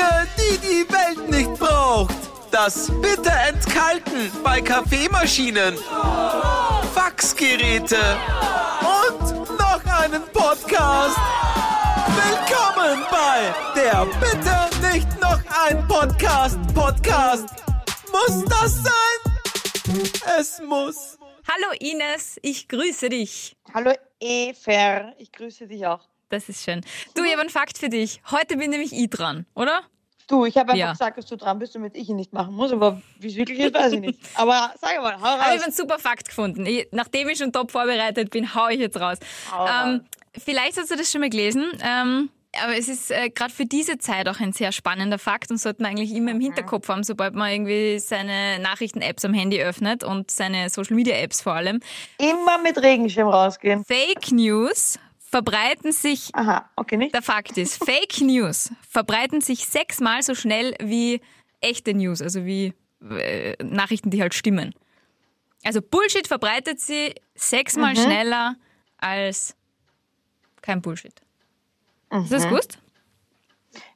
[0.00, 2.14] Dinge, die die Welt nicht braucht.
[2.50, 5.76] Das bitte entkalken bei Kaffeemaschinen.
[6.94, 7.98] Faxgeräte.
[8.80, 11.16] Und noch einen Podcast.
[12.16, 16.58] Willkommen bei der Bitte nicht noch ein Podcast.
[16.74, 17.48] Podcast.
[18.10, 20.12] Muss das sein?
[20.38, 21.18] Es muss.
[21.48, 23.56] Hallo Ines, ich grüße dich.
[23.74, 26.09] Hallo Efer, ich grüße dich auch.
[26.30, 26.80] Das ist schön.
[27.14, 28.20] Du, ich habe einen Fakt für dich.
[28.30, 29.82] Heute bin nämlich ich dran, oder?
[30.28, 30.92] Du, ich habe einfach Ja.
[30.92, 33.58] gesagt, dass du dran bist, damit ich ihn nicht machen muss, aber wie es wirklich
[33.58, 34.20] ist, weiß ich nicht.
[34.36, 35.62] Aber sag mal, hau Aber ich habe raus.
[35.64, 36.64] einen super Fakt gefunden.
[36.66, 39.18] Ich, nachdem ich schon top vorbereitet bin, hau ich jetzt raus.
[39.68, 40.02] Ähm,
[40.38, 41.66] vielleicht hast du das schon mal gelesen.
[41.82, 42.30] Ähm,
[42.62, 45.82] aber es ist äh, gerade für diese Zeit auch ein sehr spannender Fakt und sollte
[45.82, 50.30] man eigentlich immer im Hinterkopf haben, sobald man irgendwie seine Nachrichten-Apps am Handy öffnet und
[50.30, 51.80] seine Social-Media-Apps vor allem.
[52.18, 53.84] Immer mit Regenschirm rausgehen.
[53.84, 54.96] Fake News
[55.30, 57.08] verbreiten sich Aha, okay?
[57.12, 61.20] Der Fakt ist, Fake News verbreiten sich sechsmal so schnell wie
[61.60, 62.74] echte News, also wie
[63.08, 64.74] äh, Nachrichten, die halt stimmen.
[65.62, 68.56] Also Bullshit verbreitet sie sechsmal schneller
[68.98, 69.54] als
[70.62, 71.14] kein Bullshit.
[72.10, 72.78] Hast du das gewusst?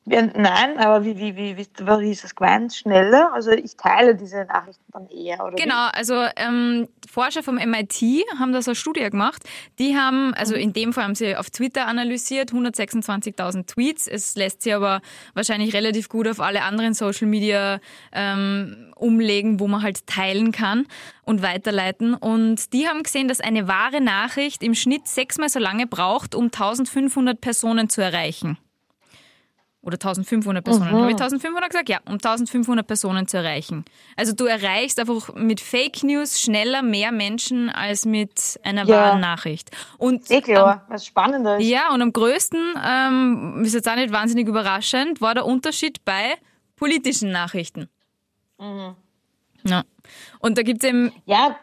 [0.07, 2.75] Ja, nein, aber wie, wie, wie, wie, wie ist das gemeint?
[2.75, 3.33] Schneller?
[3.33, 5.57] Also ich teile diese Nachrichten dann eher, oder?
[5.57, 8.03] Genau, also ähm, Forscher vom MIT
[8.39, 9.43] haben da so eine Studie gemacht.
[9.79, 14.07] Die haben, also in dem Fall haben sie auf Twitter analysiert, 126.000 Tweets.
[14.07, 15.01] Es lässt sich aber
[15.33, 17.81] wahrscheinlich relativ gut auf alle anderen Social Media
[18.13, 20.87] ähm, umlegen, wo man halt teilen kann
[21.23, 22.13] und weiterleiten.
[22.13, 26.47] Und die haben gesehen, dass eine wahre Nachricht im Schnitt sechsmal so lange braucht, um
[26.47, 28.59] 1500 Personen zu erreichen.
[29.85, 30.91] Oder 1500 Personen.
[30.91, 31.89] Habe ich 1500 gesagt?
[31.91, 33.85] Ja, um 1500 Personen zu erreichen.
[34.17, 38.97] Also du erreichst einfach mit Fake News schneller mehr Menschen als mit einer Ja.
[38.97, 39.71] wahren Nachricht.
[39.99, 41.67] Und Eh klar, was spannender ist.
[41.67, 46.35] ja, und am größten, ähm, ist jetzt auch nicht wahnsinnig überraschend, war der Unterschied bei
[46.77, 47.89] politischen Nachrichten.
[49.65, 49.83] Ja.
[50.41, 51.57] Und da gibt's eben, Ja,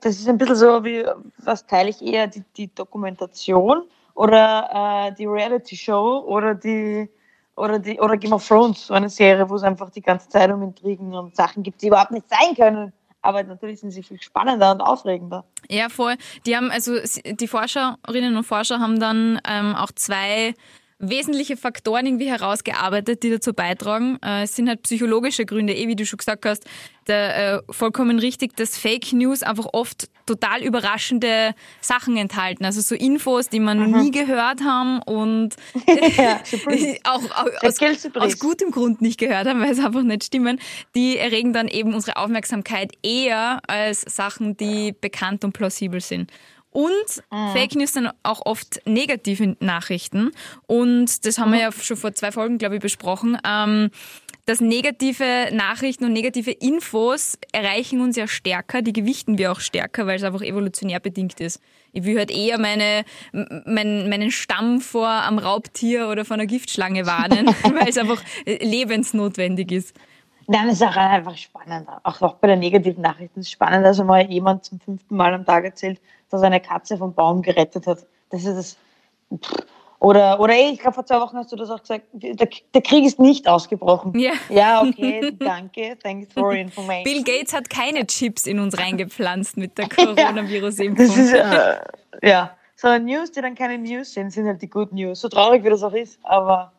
[0.00, 1.04] das ist ein bisschen so wie,
[1.38, 3.82] was teile ich eher, die, die Dokumentation
[4.14, 7.08] oder äh, die Reality-Show oder die
[7.56, 10.50] oder die oder Game of Thrones, so eine Serie, wo es einfach die ganze Zeit
[10.50, 12.92] um Intrigen und Sachen gibt, die überhaupt nicht sein können.
[13.22, 15.44] Aber natürlich sind sie viel spannender und aufregender.
[15.68, 16.92] ja voll, die haben, also
[17.24, 20.54] die Forscherinnen und Forscher haben dann ähm, auch zwei
[20.98, 24.18] wesentliche Faktoren irgendwie herausgearbeitet, die dazu beitragen.
[24.22, 26.64] Äh, es sind halt psychologische Gründe, eh wie du schon gesagt hast,
[27.06, 32.64] der, äh, vollkommen richtig, dass Fake News einfach oft total überraschende Sachen enthalten.
[32.64, 35.56] Also so Infos, die man noch nie gehört haben und
[36.16, 36.40] Ja,
[37.04, 37.78] auch, auch aus,
[38.14, 40.60] aus gutem Grund nicht gehört haben, weil es einfach nicht stimmen.
[40.94, 46.30] Die erregen dann eben unsere Aufmerksamkeit eher als Sachen, die bekannt und plausibel sind.
[46.70, 47.22] Und
[47.54, 50.32] Fake News sind auch oft negative Nachrichten.
[50.66, 53.38] Und das haben wir ja schon vor zwei Folgen, glaube ich, besprochen.
[53.46, 53.90] Ähm,
[54.46, 60.06] dass negative Nachrichten und negative Infos erreichen uns ja stärker, die gewichten wir auch stärker,
[60.06, 61.60] weil es einfach evolutionär bedingt ist.
[61.92, 67.06] Ich will halt eher meine, mein, meinen Stamm vor am Raubtier oder vor einer Giftschlange
[67.06, 69.96] warnen, weil es einfach äh, lebensnotwendig ist.
[70.46, 72.00] Nein, es ist auch einfach spannender.
[72.04, 75.34] Auch, auch bei den negativen Nachrichten ist es spannender, als mal jemand zum fünften Mal
[75.34, 78.06] am Tag erzählt, dass er eine Katze vom Baum gerettet hat.
[78.30, 78.76] Das ist das.
[79.40, 79.66] Pff.
[79.98, 82.82] Oder, oder ey, ich glaube, vor zwei Wochen hast du das auch gesagt, der, der
[82.82, 84.18] Krieg ist nicht ausgebrochen.
[84.18, 84.32] Ja.
[84.50, 85.96] Ja, okay, danke.
[86.02, 87.04] Thanks for information.
[87.04, 91.06] Bill Gates hat keine Chips in uns reingepflanzt mit der Coronavirus-Impfung.
[91.06, 91.78] Das ist, äh,
[92.22, 92.56] ja.
[92.78, 95.20] So News, die dann keine News sind, sind halt die Good News.
[95.22, 96.72] So traurig wie das auch ist, aber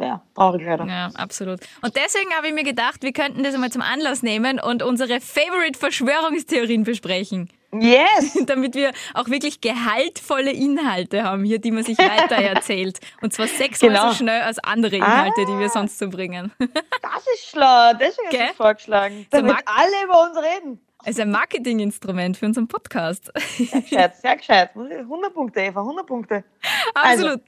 [0.00, 0.84] ja, traurig leider.
[0.86, 1.60] Ja, absolut.
[1.82, 5.20] Und deswegen habe ich mir gedacht, wir könnten das einmal zum Anlass nehmen und unsere
[5.20, 7.48] Favorite Verschwörungstheorien besprechen.
[7.72, 8.38] Yes!
[8.46, 12.98] Damit wir auch wirklich gehaltvolle Inhalte haben hier, die man sich weiter erzählt.
[13.20, 14.08] Und zwar sechsmal Genau.
[14.08, 16.52] so schnell als andere Inhalte, die wir sonst so bringen.
[17.02, 18.40] Das ist schlau, deswegen Gell?
[18.40, 19.26] hast du vorgeschlagen.
[19.30, 20.80] Damit mag- alle über uns reden.
[21.04, 23.30] Also ein Marketinginstrument für unseren Podcast.
[23.56, 24.70] Sehr gescheit, sehr gescheit.
[24.76, 26.44] 100 Punkte, Eva, 100 Punkte.
[26.94, 27.40] Absolut.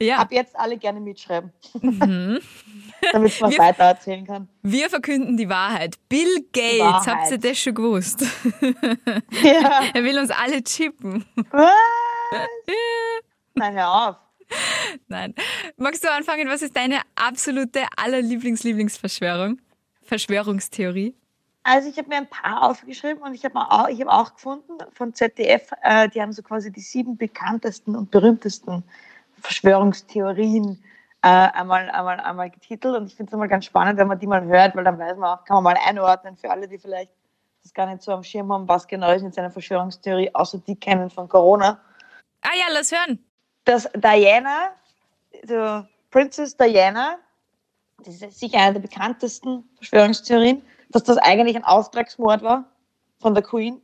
[0.00, 1.52] Ja, Ab jetzt alle gerne mitschreiben.
[1.80, 2.38] Mhm.
[3.12, 4.48] Damit man weiter erzählen kann.
[4.62, 5.96] wir verkünden die Wahrheit.
[6.08, 7.06] Bill Gates, Wahrheit.
[7.06, 8.24] habt ihr das schon gewusst?
[9.42, 9.82] Ja.
[9.94, 11.24] Er will uns alle chippen.
[11.50, 11.70] Was?
[13.54, 14.16] Nein, hör auf.
[15.08, 15.34] Nein.
[15.76, 16.48] Magst du anfangen?
[16.48, 19.60] Was ist deine absolute allerlieblings-Lieblingsverschwörung?
[20.02, 21.14] Verschwörungstheorie?
[21.62, 24.72] Also ich habe mir ein paar aufgeschrieben und ich habe auch, ich hab auch gefunden
[24.92, 28.84] von ZDF, äh, die haben so quasi die sieben bekanntesten und berühmtesten
[29.46, 30.82] Verschwörungstheorien
[31.22, 34.26] äh, einmal, einmal, einmal getitelt und ich finde es immer ganz spannend, wenn man die
[34.26, 37.10] mal hört, weil dann weiß man auch, kann man mal einordnen für alle, die vielleicht
[37.62, 40.76] das gar nicht so am Schirm haben, was genau ist jetzt eine Verschwörungstheorie, außer die
[40.76, 41.80] kennen von Corona.
[42.42, 43.18] Ah ja, lass hören.
[43.64, 44.70] dass Diana
[45.46, 47.18] so Princess Diana,
[48.04, 52.64] das ist sicher eine der bekanntesten Verschwörungstheorien, dass das eigentlich ein Auftragsmord war
[53.18, 53.80] von der Queen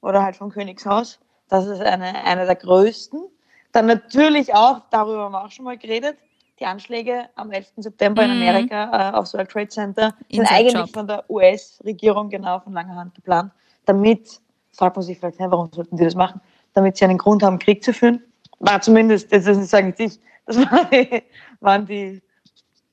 [0.00, 1.18] oder halt vom Königshaus.
[1.48, 3.24] Das ist eine, eine der größten.
[3.72, 6.16] Dann natürlich auch, darüber haben wir auch schon mal geredet,
[6.58, 7.72] die Anschläge am 11.
[7.78, 8.42] September in Mhm.
[8.42, 10.90] Amerika äh, aufs World Trade Center sind Inside eigentlich Job.
[10.92, 13.52] von der US-Regierung genau von langer Hand geplant,
[13.86, 14.40] damit,
[14.72, 16.40] fragt man sich vielleicht, warum sollten die das machen?
[16.74, 18.22] Damit sie einen Grund haben, Krieg zu führen.
[18.58, 21.22] War zumindest, das ist sage ich nicht, das waren die,
[21.60, 22.22] waren die,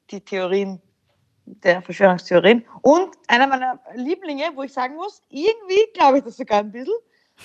[0.09, 0.81] die Theorien
[1.45, 2.63] der Verschwörungstheorien.
[2.81, 6.94] Und einer meiner Lieblinge, wo ich sagen muss, irgendwie glaube ich das sogar ein bisschen,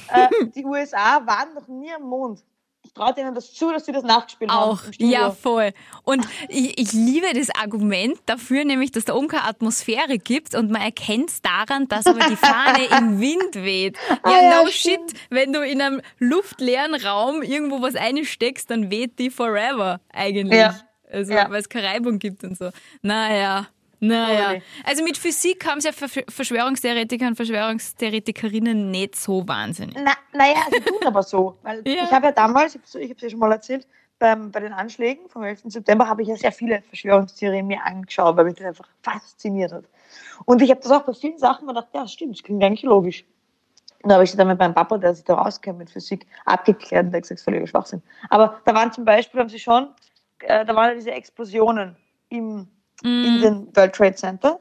[0.08, 2.44] äh, die USA waren noch nie am Mond.
[2.84, 4.93] Ich traue denen das zu, dass sie das nachgespielt Auch, haben.
[4.93, 5.12] Studio.
[5.12, 5.70] ja, voll.
[6.05, 10.70] Und ich, ich liebe das Argument dafür, nämlich, dass da oben keine Atmosphäre gibt und
[10.70, 13.96] man erkennt es daran, dass aber die Fahne im Wind weht.
[14.08, 15.11] Ja, Ah, ja, no stimmt.
[15.12, 15.20] shit.
[15.31, 20.58] Wenn du in einem luftleeren Raum irgendwo was einsteckst, dann weht die forever eigentlich.
[20.58, 20.78] Ja.
[21.11, 21.49] Also, Ja.
[21.50, 22.70] weil es keine Reibung gibt und so.
[23.02, 23.69] Naja.
[24.04, 29.96] Naja, also mit Physik haben es ja Ver- Verschwörungstheoretiker und Verschwörungstheoretikerinnen nicht so wahnsinnig.
[30.02, 31.56] Na, naja, sie tun aber so.
[31.62, 32.04] Weil Ja.
[32.04, 33.87] Ich habe ja damals, ich habe es ja schon mal erzählt,
[34.19, 35.62] beim, bei den Anschlägen vom 11.
[35.66, 39.84] September habe ich ja sehr viele Verschwörungstheorien mir angeschaut, weil mich das einfach fasziniert hat.
[40.46, 43.25] Und ich habe das auch bei vielen Sachen gedacht, ja, stimmt, das klingt eigentlich logisch.
[44.02, 47.04] Und da habe ich dann mit meinem Papa, der sich da rauskennt mit Physik, abgeklärt
[47.06, 48.02] und der hat gesagt, völliger Schwachsinn.
[48.31, 49.88] Aber da waren zum Beispiel, haben sie schon,
[50.40, 51.94] äh, da waren ja diese Explosionen
[52.28, 52.66] im,
[53.02, 54.60] in den World Trade Center.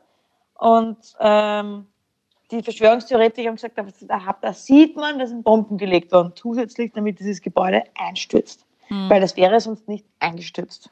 [0.55, 1.87] Und ähm,
[2.51, 7.19] die Verschwörungstheoretiker haben gesagt, da, da, sieht man, da sind Bomben gelegt worden, zusätzlich, damit
[7.19, 8.65] dieses Gebäude einstürzt.
[9.09, 10.89] Weil das wäre sonst nicht eingestürzt.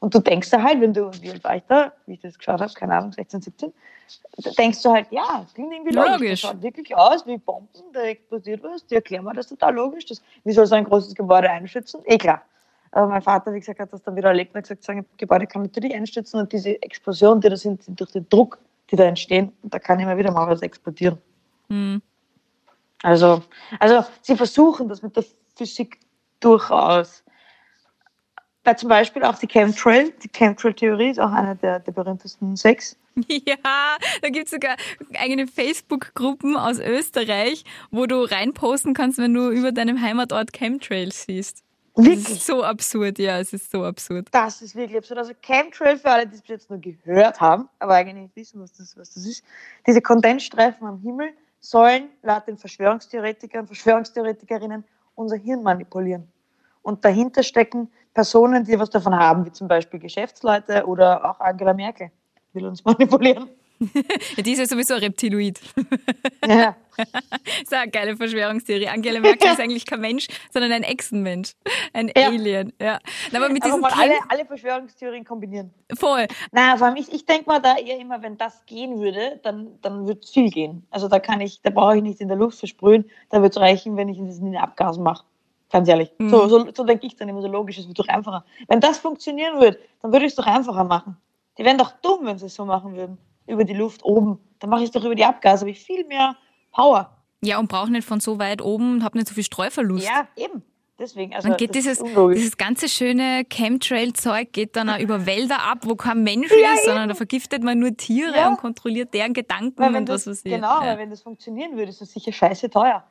[0.00, 2.36] Und du denkst da halt, wenn du, wie alt war ich da, wie ich das
[2.36, 3.72] geschaut habe, keine Ahnung, 16, 17,
[4.38, 6.12] da denkst du halt, ja, das klingt irgendwie logisch.
[6.12, 6.30] Logisch.
[6.30, 10.06] Das schaut wirklich aus wie Bomben, da explodiert was, die erklären mir das total logisch.
[10.06, 12.00] Das, wie soll so ein großes Gebäude einstürzen?
[12.04, 12.42] Eh klar.
[12.90, 15.46] Aber mein Vater, wie gesagt, hat das dann wieder erlebt und hat gesagt, ein Gebäude
[15.46, 18.58] kann natürlich einstürzen und diese Explosionen, die da sind, sind durch den Druck,
[18.90, 19.52] die da entstehen.
[19.62, 21.18] Und da kann immer wieder mal was explodieren.
[21.68, 22.00] Hm.
[23.02, 23.42] Also,
[23.78, 25.24] also sie versuchen das mit der
[25.56, 25.98] Physik
[26.40, 27.22] durchaus.
[28.64, 32.96] Weil zum Beispiel auch die Chemtrail, die Chemtrail-Theorie ist auch eine der, der berühmtesten sechs.
[33.28, 34.76] Ja, da gibt's sogar
[35.14, 41.64] eigene Facebook-Gruppen aus Österreich, wo du reinposten kannst, wenn du über deinem Heimatort Chemtrails siehst.
[41.98, 42.30] Das Wirklich?
[42.30, 44.28] ist so absurd, ja, es ist so absurd.
[44.30, 45.18] Das ist wirklich absurd.
[45.18, 48.60] Also Chemtrail für alle, die es bis jetzt nur gehört haben, aber eigentlich nicht wissen,
[48.60, 49.42] was das, was das ist.
[49.84, 54.84] Diese Kondensstreifen am Himmel sollen laut den Verschwörungstheoretikern, Verschwörungstheoretikerinnen
[55.16, 56.28] unser Hirn manipulieren.
[56.82, 61.74] Und dahinter stecken Personen, die was davon haben, wie zum Beispiel Geschäftsleute oder auch Angela
[61.74, 62.12] Merkel
[62.52, 63.48] will uns manipulieren.
[63.80, 65.60] Die ist ja sowieso ein Reptiloid.
[66.46, 66.76] Ja.
[67.62, 68.88] ist eine geile Verschwörungstheorie.
[68.88, 71.52] Angela Merkel ist eigentlich kein Mensch, sondern ein Echsenmensch.
[71.92, 72.26] Ein Ja.
[72.28, 72.98] Alien, ja.
[73.30, 75.72] Na, Aber mit Aber diesem mal alle, alle Verschwörungstheorien kombinieren.
[75.96, 76.26] voll.
[76.50, 79.78] Na, vor allem ich, ich denke mal da eher immer, wenn das gehen würde, dann,
[79.80, 80.86] dann wird es viel gehen.
[80.90, 83.60] Also da kann ich, da brauche ich nicht in der Luft versprühen, da wird es
[83.60, 85.24] reichen, wenn ich in den Abgasen mache.
[85.70, 86.10] Ganz ehrlich.
[86.18, 86.30] Mhm.
[86.30, 88.44] So, so, so denke ich dann immer so logisch, es wird doch einfacher.
[88.68, 91.16] Wenn das funktionieren würde, dann würde ich es doch einfacher machen.
[91.58, 93.18] Die wären doch dumm, wenn sie es so machen würden.
[93.48, 94.38] Über die Luft oben.
[94.60, 96.36] Dann mache ich es doch über die Abgase, habe ich viel mehr
[96.72, 97.10] Power.
[97.42, 100.06] Ja, und braucht nicht von so weit oben und hab nicht so viel Streuverlust.
[100.06, 100.62] Ja, eben.
[100.98, 105.78] Deswegen, also Dann geht dieses, dieses ganze schöne Chemtrail-Zeug geht dann auch über Wälder ab,
[105.82, 108.48] wo kein Mensch Ja, ist, sondern da vergiftet man nur Tiere Ja.
[108.48, 110.52] und kontrolliert deren Gedanken Weil wenn und was das, weiß ich.
[110.52, 110.86] genau, ja.
[110.88, 113.04] weil wenn das funktionieren würde, ist das sicher scheiße teuer.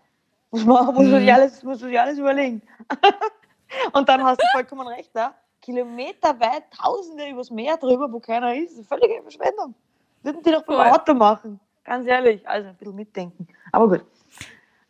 [0.51, 1.19] Muss man, muss man, Mhm.
[1.19, 2.61] sich, alles, muss man sich alles überlegen.
[3.93, 5.33] Und dann hast du vollkommen recht, da.
[5.61, 9.73] Kilometerweit, Tausende übers Meer drüber, wo keiner ist völlige Verschwendung.
[10.27, 10.87] Würden die doch beim Voll.
[10.87, 11.59] Auto machen.
[11.85, 12.45] Ganz ehrlich.
[12.47, 13.47] Also ein bisschen mitdenken.
[13.71, 14.05] Aber gut.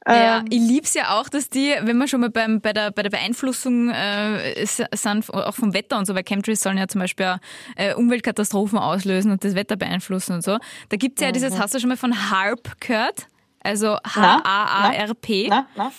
[0.08, 2.92] Ja, Ähm, ich lieb's ja auch, dass die, wenn wir schon mal beim, bei, der,
[2.92, 7.02] bei der Beeinflussung äh, sind, auch vom Wetter und so, weil Chemtrails sollen ja zum
[7.02, 7.38] Beispiel auch,
[7.76, 10.58] äh, Umweltkatastrophen auslösen und das Wetter beeinflussen und so.
[10.90, 13.28] Da gibt's ja dieses, hast du schon mal von HARP gehört?
[13.62, 15.50] Also H-A-A-R-P.
[15.50, 15.92] na, na.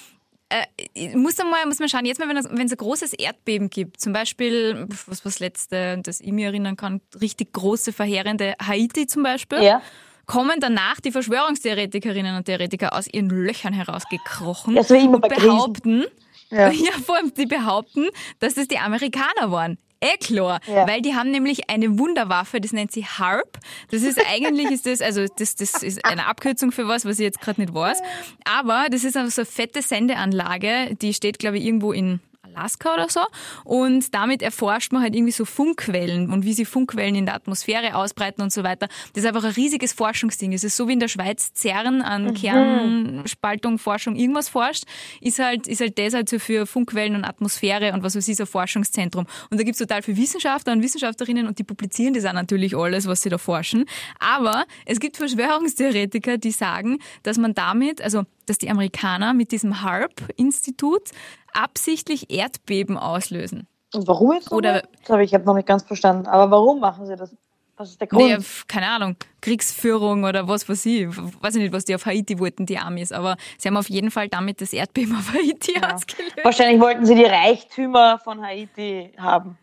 [0.51, 3.13] Äh, muss man mal, muss man schauen, jetzt mal, wenn es, wenn es ein großes
[3.13, 8.55] Erdbeben gibt, zum Beispiel, was was letzte, das ich mir erinnern kann, richtig große, verheerende
[8.67, 9.83] Haiti zum Beispiel, Ja.
[10.25, 16.05] kommen danach die Verschwörungstheoretikerinnen und Theoretiker aus ihren Löchern herausgekrochen wie immer und behaupten,
[16.51, 16.71] Ja.
[16.71, 16.93] ja.
[17.05, 19.77] vor allem die behaupten, dass es die Amerikaner waren.
[20.01, 20.87] Eh klar, Ja.
[20.87, 23.59] weil die haben nämlich eine Wunderwaffe, das nennt sie HARP.
[23.91, 27.25] Das ist eigentlich ist das, also das, das ist eine Abkürzung für was, was ich
[27.25, 28.01] jetzt gerade nicht weiß.
[28.45, 32.21] Aber das ist also so eine fette Sendeanlage, die steht, glaube ich, irgendwo in
[32.55, 33.21] Alaska oder so.
[33.65, 37.95] Und damit erforscht man halt irgendwie so Funkquellen und wie sie Funkquellen in der Atmosphäre
[37.95, 38.89] ausbreiten und so weiter.
[39.13, 40.53] Das ist einfach ein riesiges Forschungsding.
[40.53, 42.35] Es ist so wie in der Schweiz CERN an mhm.
[42.35, 44.85] Kernspaltung, Forschung, irgendwas forscht,
[45.21, 48.37] ist halt, ist halt das halt so für Funkquellen und Atmosphäre und was weiß ich,
[48.37, 49.27] so ein Forschungszentrum.
[49.51, 52.77] Und da gibt es total viele Wissenschaftler und Wissenschaftlerinnen und die publizieren das auch natürlich
[52.77, 53.85] alles, was sie da forschen.
[54.19, 59.83] Aber es gibt Verschwörungstheoretiker, die sagen, dass man damit, also dass die Amerikaner mit diesem
[59.83, 61.11] HARP-Institut
[61.53, 63.67] absichtlich Erdbeben auslösen.
[63.95, 64.53] Und warum jetzt?
[64.53, 66.27] Oder das ich habe noch nicht ganz verstanden.
[66.27, 67.35] Aber warum machen sie das?
[67.77, 68.25] Was ist der Grund?
[68.25, 71.07] Nee, keine Ahnung, Kriegsführung oder was weiß ich.
[71.41, 73.13] Weiß ich nicht, was die auf Haiti wollten, die Amis.
[73.13, 75.95] Aber sie haben auf jeden Fall damit das Erdbeben auf Haiti ja.
[75.95, 76.37] ausgelöst.
[76.43, 79.57] Wahrscheinlich wollten sie die Reichtümer von Haiti haben.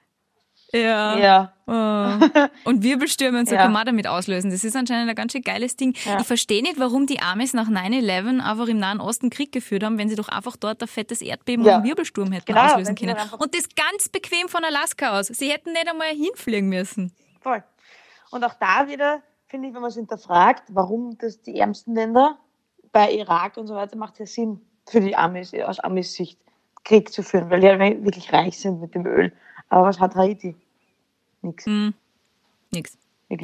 [0.76, 1.18] Ja.
[1.18, 1.54] ja.
[1.68, 2.46] Oh.
[2.70, 3.64] Und Wirbelstürme und so ja.
[3.64, 4.52] kann man damit auslösen.
[4.52, 5.96] Das ist anscheinend ein ganz schön geiles Ding.
[6.06, 6.20] Ja.
[6.20, 9.98] Ich verstehe nicht, warum die Amis nach 9-11 einfach im Nahen Osten Krieg geführt haben,
[9.98, 11.72] wenn sie doch einfach dort ein fettes Erdbeben ja.
[11.72, 13.16] und einen Wirbelsturm hätten genau, auslösen können.
[13.40, 15.28] Und das ganz bequem von Alaska aus.
[15.28, 17.12] Sie hätten nicht einmal hinfliegen müssen.
[17.42, 17.64] Voll.
[18.32, 22.38] Und auch da wieder, finde ich, wenn man es hinterfragt, warum das die ärmsten Länder
[22.92, 26.40] bei Irak und so weiter, macht es ja Sinn für die Amis, aus Amis Sicht,
[26.84, 29.34] Krieg zu führen, weil die ja wirklich reich sind mit dem Öl.
[29.70, 30.56] Aber was hat Haiti?
[31.46, 31.66] Nix.
[31.66, 31.90] Mm,
[32.72, 32.98] nix.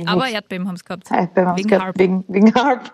[0.06, 0.34] Aber nix.
[0.34, 1.12] Erdbeben haben es gehabt.
[1.12, 1.86] Erdbeben haben wegen gehabt.
[1.86, 2.00] Harp.
[2.00, 2.94] Wegen, wegen Harp.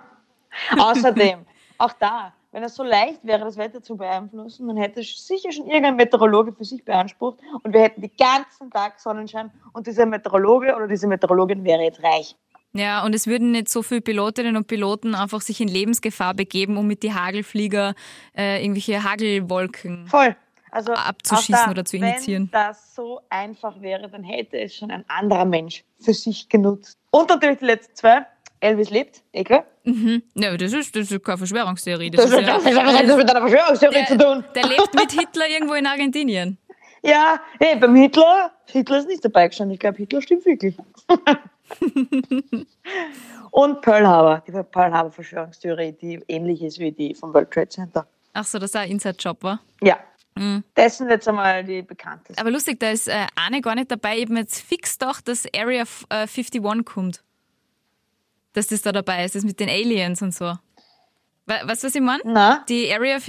[0.77, 1.39] Außerdem,
[1.77, 5.67] auch da, wenn es so leicht wäre, das Wetter zu beeinflussen, dann hätte sicher schon
[5.67, 10.75] irgendein Meteorologe für sich beansprucht und wir hätten den ganzen Tag Sonnenschein und dieser Meteorologe
[10.75, 12.35] oder diese Meteorologin wäre jetzt reich.
[12.73, 16.77] Ja, und es würden nicht so viele Pilotinnen und Piloten einfach sich in Lebensgefahr begeben,
[16.77, 17.95] um mit die Hagelflieger
[18.35, 20.35] äh, irgendwelche Hagelwolken Voll.
[20.71, 22.49] Also abzuschießen oder zu initiieren.
[22.51, 26.97] Wenn das so einfach wäre, dann hätte es schon ein anderer Mensch für sich genutzt.
[27.11, 28.25] Und natürlich die letzten zwei.
[28.59, 29.65] Elvis lebt, eh klar.
[29.83, 30.23] Mhm.
[30.33, 32.09] Ja, das ist, das ist keine Verschwörungstheorie.
[32.09, 34.43] Das, das, ist, ja, das hat mit einer Verschwörungstheorie der, zu tun.
[34.55, 36.57] Der lebt mit Hitler irgendwo in Argentinien.
[37.03, 39.75] Ja, hey, beim Hitler, Hitler ist nicht dabei gestanden.
[39.75, 40.75] Ich glaube, Hitler stimmt wirklich.
[43.51, 47.69] Und Pearl Harbor, die Pearl Harbor Verschwörungstheorie, die ähnlich ist wie die vom World Trade
[47.69, 48.07] Center.
[48.33, 49.59] Ach so, das ist ein Inside-Job war?
[49.81, 49.99] Ja,
[50.39, 50.63] Mhm.
[50.73, 52.39] Das sind jetzt einmal die bekanntesten.
[52.39, 54.17] Aber lustig, da ist äh, eine gar nicht dabei.
[54.17, 57.23] Eben jetzt fix doch, dass Area äh, 51 kommt.
[58.53, 60.57] Dass das da dabei ist, das mit den Aliens und so.
[61.47, 62.23] Weißt du, was ich meine?
[62.67, 63.19] Die Area,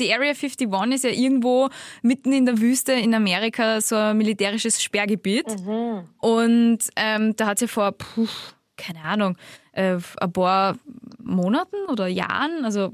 [0.00, 1.68] die Area 51 ist ja irgendwo
[2.02, 5.46] mitten in der Wüste in Amerika so ein militärisches Sperrgebiet.
[5.64, 6.08] Mhm.
[6.18, 8.26] Und ähm, da hat es ja vor, puh,
[8.78, 9.36] keine Ahnung,
[9.72, 10.76] äh, ein paar
[11.22, 12.92] Monaten oder Jahren, also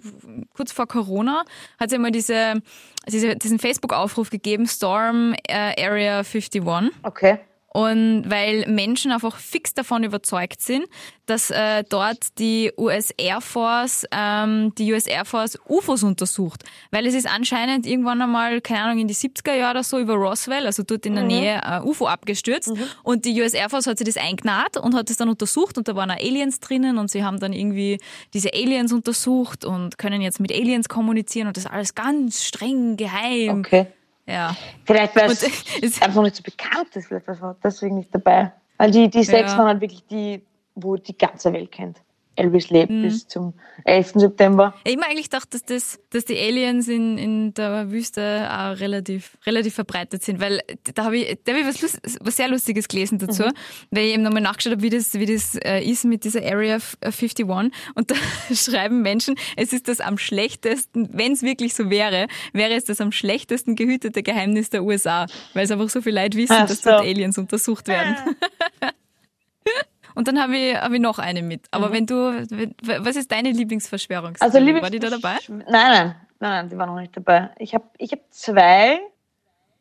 [0.55, 1.45] kurz vor Corona,
[1.79, 2.62] hat es ja mal diese,
[3.07, 6.62] diese diesen Facebook-Aufruf gegeben, Storm äh, Area 51.
[7.03, 7.38] Okay.
[7.76, 10.85] Und weil Menschen einfach fix davon überzeugt sind,
[11.26, 16.62] dass äh, dort die US Air Force, ähm, die US Air Force UFOs untersucht.
[16.93, 20.14] Weil es ist anscheinend irgendwann einmal, keine Ahnung, in die 70er Jahre oder so über
[20.14, 21.28] Roswell, also dort in der mhm.
[21.28, 22.69] Nähe, äh, UFO abgestürzt.
[22.69, 22.85] Mhm.
[23.02, 25.88] Und die US Air Force hat sich das eingenäht und hat es dann untersucht und
[25.88, 27.99] da waren auch Aliens drinnen und sie haben dann irgendwie
[28.35, 33.59] diese Aliens untersucht und können jetzt mit Aliens kommunizieren und das alles ganz streng geheim.
[33.59, 33.88] Okay.
[34.26, 34.57] Ja.
[34.85, 35.31] Vielleicht, weil
[35.83, 38.52] es einfach nicht so bekannt ist, vielleicht war deswegen nicht dabei.
[38.78, 39.59] Weil die, die sechs ja.
[39.59, 42.00] waren halt wirklich die, wo die ganze Welt kennt.
[42.37, 43.03] Elvis lebt mhm.
[43.03, 44.12] bis zum 11.
[44.14, 44.75] September.
[44.85, 49.37] Ich habe eigentlich gedacht, dass, das, dass die Aliens in, in der Wüste auch relativ,
[49.47, 50.61] relativ verbreitet sind, weil
[50.95, 53.53] da habe ich, da hab ich was, Lust, was sehr Lustiges gelesen dazu, mhm.
[53.91, 56.79] weil ich eben nochmal nachgeschaut habe, wie das, wie das äh, ist mit dieser Area
[57.00, 58.14] 51 äh, und da
[58.55, 63.00] schreiben Menschen, es ist das am schlechtesten, wenn es wirklich so wäre, wäre es das
[63.00, 66.83] am schlechtesten gehütete Geheimnis der USA, weil es einfach so viele Leute wissen, Ach dass
[66.83, 66.91] so.
[66.91, 68.17] dort Aliens untersucht werden.
[68.81, 68.91] Ah.
[70.14, 71.66] Und dann habe ich, hab ich noch eine mit.
[71.71, 71.92] Aber mhm.
[71.92, 72.14] wenn du,
[72.83, 74.37] was ist deine Lieblingsverschwörung?
[74.40, 75.37] Also Lieblings war die da dabei?
[75.49, 77.50] Nein, nein, nein, nein, die war noch nicht dabei.
[77.59, 79.00] Ich habe ich hab zwei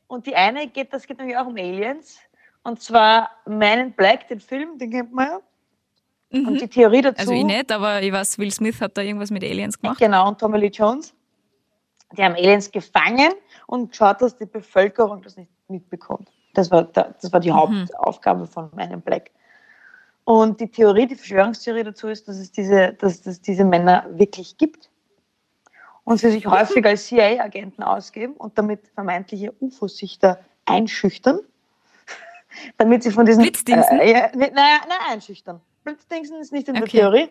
[0.07, 2.17] und die eine geht, das geht nämlich auch um Aliens.
[2.63, 5.39] Und zwar Man in Black, den Film, den kennt man ja.
[6.33, 6.47] Mhm.
[6.47, 7.19] Und die Theorie dazu.
[7.19, 9.99] Also ich nicht, aber ich weiß, Will Smith hat da irgendwas mit Aliens gemacht.
[9.99, 11.13] Genau, und Tommy Lee Jones.
[12.17, 13.33] Die haben Aliens gefangen
[13.67, 16.29] und geschaut, dass die Bevölkerung das nicht mitbekommt.
[16.53, 17.55] Das war, das war die mhm.
[17.55, 19.31] Hauptaufgabe von Man in Black.
[20.25, 24.58] Und die Theorie, die Verschwörungstheorie dazu ist, dass es diese, dass es diese Männer wirklich
[24.58, 24.89] gibt
[26.06, 31.39] und sie sich häufig als CIA-Agenten ausgeben und damit vermeintliche UFO-Sichter einschüchtern,
[32.77, 33.42] damit sie von diesen...
[33.42, 34.00] Blitzdingsen?
[34.00, 34.51] Äh, ja, naja,
[34.88, 35.60] nein, einschüchtern.
[35.84, 36.86] Blitzdingsen ist nicht in okay.
[36.86, 37.30] der Theorie.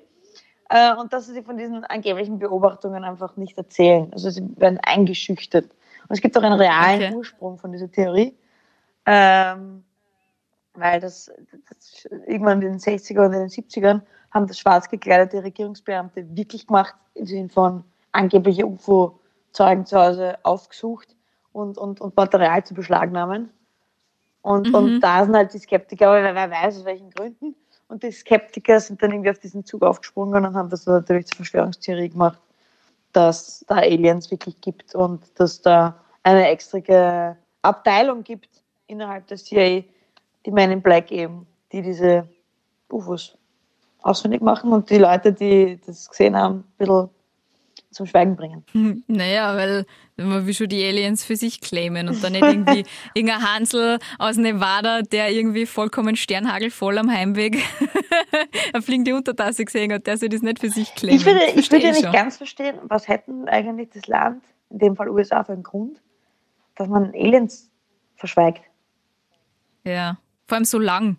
[0.68, 4.10] Äh, und dass sie von diesen angeblichen Beobachtungen einfach nicht erzählen.
[4.12, 5.64] Also sie werden eingeschüchtert.
[5.64, 7.14] Und es gibt auch einen realen okay.
[7.14, 8.34] Ursprung von dieser Theorie.
[9.06, 9.84] Ähm,
[10.74, 11.30] weil das,
[11.68, 16.66] das, irgendwann in den 60er und in den 70ern haben das schwarz gekleidete Regierungsbeamte wirklich
[16.66, 21.14] gemacht, im Sinne von angebliche UFO-Zeugen zu Hause aufgesucht
[21.52, 23.50] und, und, und Material zu beschlagnahmen.
[24.40, 24.74] Und, mhm.
[24.74, 27.54] und da sind halt die Skeptiker, aber wer, wer weiß aus welchen Gründen.
[27.88, 31.36] Und die Skeptiker sind dann irgendwie auf diesen Zug aufgesprungen und haben das natürlich zur
[31.36, 32.40] Verschwörungstheorie gemacht,
[33.12, 38.48] dass da Aliens wirklich gibt und dass da eine extra Abteilung gibt
[38.86, 39.84] innerhalb der CIA,
[40.46, 42.28] die Men in Black eben, die diese
[42.90, 43.36] UFOs
[44.02, 47.08] ausfindig machen und die Leute, die das gesehen haben, ein bisschen
[47.90, 48.64] zum Schweigen bringen.
[48.72, 49.84] Hm, naja, weil
[50.16, 52.84] man will schon die Aliens für sich claimen und dann nicht irgendwie
[53.14, 57.58] irgendein Hansel aus Nevada, der irgendwie vollkommen sternhagelvoll am Heimweg
[58.72, 61.18] eine fliegende Untertasse gesehen hat, der soll das nicht für sich claimen.
[61.18, 64.96] Ich würde, ich würde ja nicht ganz verstehen, was hätten eigentlich das Land, in dem
[64.96, 66.00] Fall USA, für einen Grund,
[66.76, 67.70] dass man Aliens
[68.16, 68.62] verschweigt.
[69.84, 70.16] Ja,
[70.52, 71.16] vor allem so lang.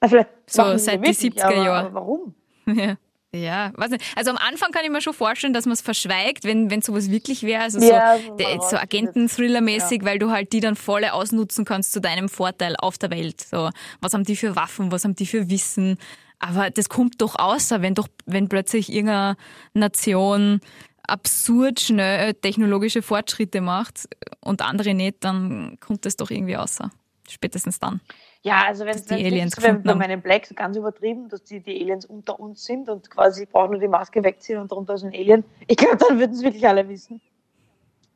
[0.00, 1.92] Also so seit die 70er Jahren.
[1.92, 2.34] Warum?
[2.66, 2.96] Ja.
[3.34, 4.04] Ja, weiß nicht.
[4.14, 7.10] Also am Anfang kann ich mir schon vorstellen, dass man es verschweigt, wenn wenn sowas
[7.10, 10.04] wirklich wäre, also ja, so, so Agenten-Thriller-mäßig, ja.
[10.06, 13.40] weil du halt die dann voll ausnutzen kannst zu deinem Vorteil auf der Welt.
[13.40, 13.70] So,
[14.02, 15.96] was haben die für Waffen, was haben die für Wissen?
[16.38, 19.36] Aber das kommt doch außer, wenn doch, wenn plötzlich irgendeine
[19.72, 20.60] Nation
[21.02, 24.08] absurd schnell technologische Fortschritte macht
[24.40, 26.90] und andere nicht, dann kommt das doch irgendwie außer.
[27.28, 28.02] Spätestens dann.
[28.44, 31.60] Ja, also wenn es die Aliens gefunden bei meinen Black so ganz übertrieben, dass die,
[31.60, 35.04] die Aliens unter uns sind und quasi brauchen nur die Maske wegziehen und darunter ist
[35.04, 35.44] ein Alien.
[35.68, 37.20] Ich glaube, dann würden es wirklich alle wissen.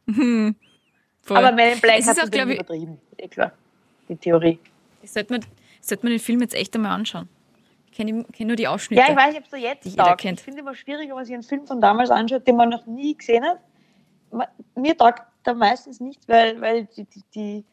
[0.09, 0.57] Hm,
[1.29, 3.01] Aber Men in Black hat es übertrieben.
[3.17, 3.53] Eh klar,
[4.09, 4.59] die Theorie.
[5.03, 5.45] Ich sollte man,
[5.81, 7.29] sollte man den Film jetzt echt einmal anschauen.
[7.87, 9.03] Ich kenne kenn nur die Ausschnitte.
[9.03, 10.41] Ja, ich weiß, ich habe es jetzt die jeder kennt.
[10.41, 12.69] Ich finde es immer schwierig, wenn man sich einen Film von damals anschaut, den man
[12.69, 13.61] noch nie gesehen hat.
[14.75, 17.65] Mir taugt da meistens nicht, weil, weil die, die, die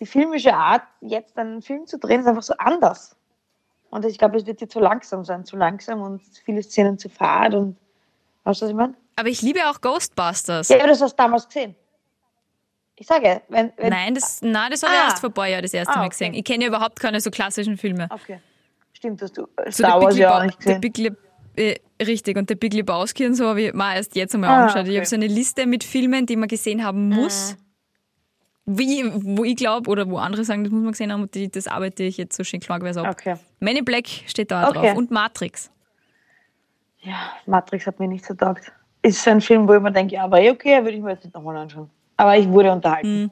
[0.00, 3.14] die filmische Art, jetzt einen Film zu drehen, ist einfach so anders.
[3.90, 7.08] Und ich glaube, es wird dir zu langsam sein, zu langsam und viele Szenen zu
[7.08, 7.76] fad und
[8.44, 8.94] weißt du, was ich meine?
[9.16, 10.68] Aber ich liebe auch Ghostbusters.
[10.68, 11.74] Ja, aber das hast du damals gesehen.
[12.96, 13.72] Ich sage, wenn.
[13.76, 14.98] wenn nein, das, nein, das habe ah.
[14.98, 16.34] ich erst vor ein paar Jahren das erste ah, Mal gesehen.
[16.34, 18.08] Ich kenne ja überhaupt keine so klassischen Filme.
[18.10, 18.40] Okay.
[18.92, 20.80] Stimmt, dass du Star Wars ja auch nicht gesehen.
[20.80, 20.98] Big
[21.56, 24.56] äh, richtig, und der Big Lebowski und so habe ich mal erst jetzt einmal ah,
[24.60, 24.82] angeschaut.
[24.82, 24.90] Okay.
[24.90, 27.56] Ich habe so eine Liste mit Filmen, die man gesehen haben muss.
[27.58, 27.69] Mhm
[28.78, 31.66] wie, wo ich glaube, oder wo andere sagen, das muss man gesehen haben, und das
[31.66, 33.16] arbeite ich jetzt so schön klangweise ab.
[33.18, 33.36] Okay.
[33.58, 34.78] Men in Black steht da okay.
[34.78, 35.70] drauf und Matrix.
[37.00, 38.72] Ja, Matrix hat mir nicht so taugt.
[39.02, 41.24] Ist ein Film, wo ich mir denke, ja, war eh okay, würde ich mir jetzt
[41.24, 41.90] nicht nochmal anschauen.
[42.16, 43.24] Aber ich wurde unterhalten.
[43.24, 43.30] Mm.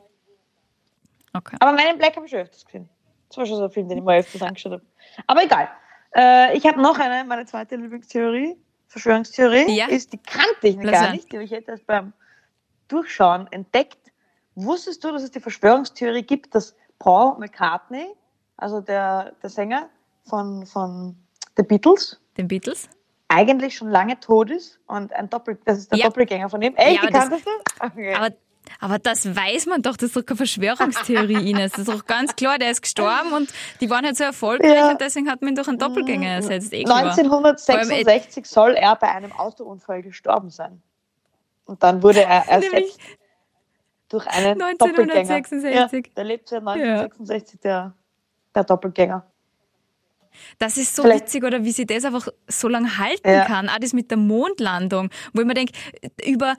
[1.34, 1.56] Okay.
[1.60, 2.88] Aber Men in Black habe ich schon öfters gesehen.
[3.28, 4.82] Das war schon so ein Film, den ich mal öfters angeschaut habe.
[5.26, 5.68] Aber egal.
[6.16, 9.86] Äh, ich habe noch eine, meine zweite Lieblingstheorie, Verschwörungstheorie, ja.
[9.86, 12.14] ist, die kannte ich gar nicht, die habe ich jetzt erst beim
[12.88, 13.98] Durchschauen entdeckt.
[14.64, 18.06] Wusstest du, dass es die Verschwörungstheorie gibt, dass Paul McCartney,
[18.56, 19.88] also der, der Sänger
[20.24, 21.16] von, von
[21.56, 22.88] The Beatles, den Beatles,
[23.28, 26.06] eigentlich schon lange tot ist und ein Doppel, das ist der ja.
[26.06, 26.74] Doppelgänger von ihm.
[26.76, 27.50] Ey, ja, kanntest du?
[27.86, 28.14] Okay.
[28.14, 28.30] Aber,
[28.80, 31.72] aber das weiß man doch, das ist doch keine Verschwörungstheorie, Ines.
[31.72, 34.90] Das ist doch ganz klar, der ist gestorben und die waren halt so erfolgreich ja.
[34.90, 36.72] und deswegen hat man ihn durch einen Doppelgänger ersetzt.
[36.72, 40.82] Eh 1966 soll er bei einem Autounfall gestorben sein.
[41.64, 42.98] Und dann wurde er ersetzt
[44.08, 45.62] durch einen 1966.
[45.62, 45.90] Doppelgänger.
[45.92, 47.70] Ja, der lebt seit 1966, ja.
[47.70, 47.94] der,
[48.54, 49.26] der Doppelgänger.
[50.58, 51.24] Das ist so Vielleicht.
[51.24, 53.44] witzig, oder wie sie das einfach so lange halten ja.
[53.44, 53.68] kann.
[53.68, 55.72] Auch das mit der Mondlandung, wo ich mir denke,
[56.24, 56.56] über,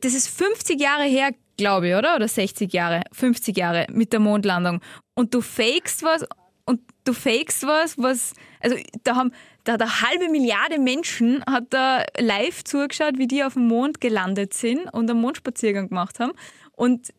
[0.00, 2.16] das ist 50 Jahre her, glaube ich, oder?
[2.16, 3.02] Oder 60 Jahre?
[3.12, 4.80] 50 Jahre mit der Mondlandung.
[5.14, 6.24] Und du fakest was
[6.64, 9.32] und du fakest was, was, also da haben,
[9.64, 14.00] da hat eine halbe Milliarde Menschen hat da live zugeschaut, wie die auf dem Mond
[14.00, 16.32] gelandet sind und einen Mondspaziergang gemacht haben.
[16.78, 17.12] Und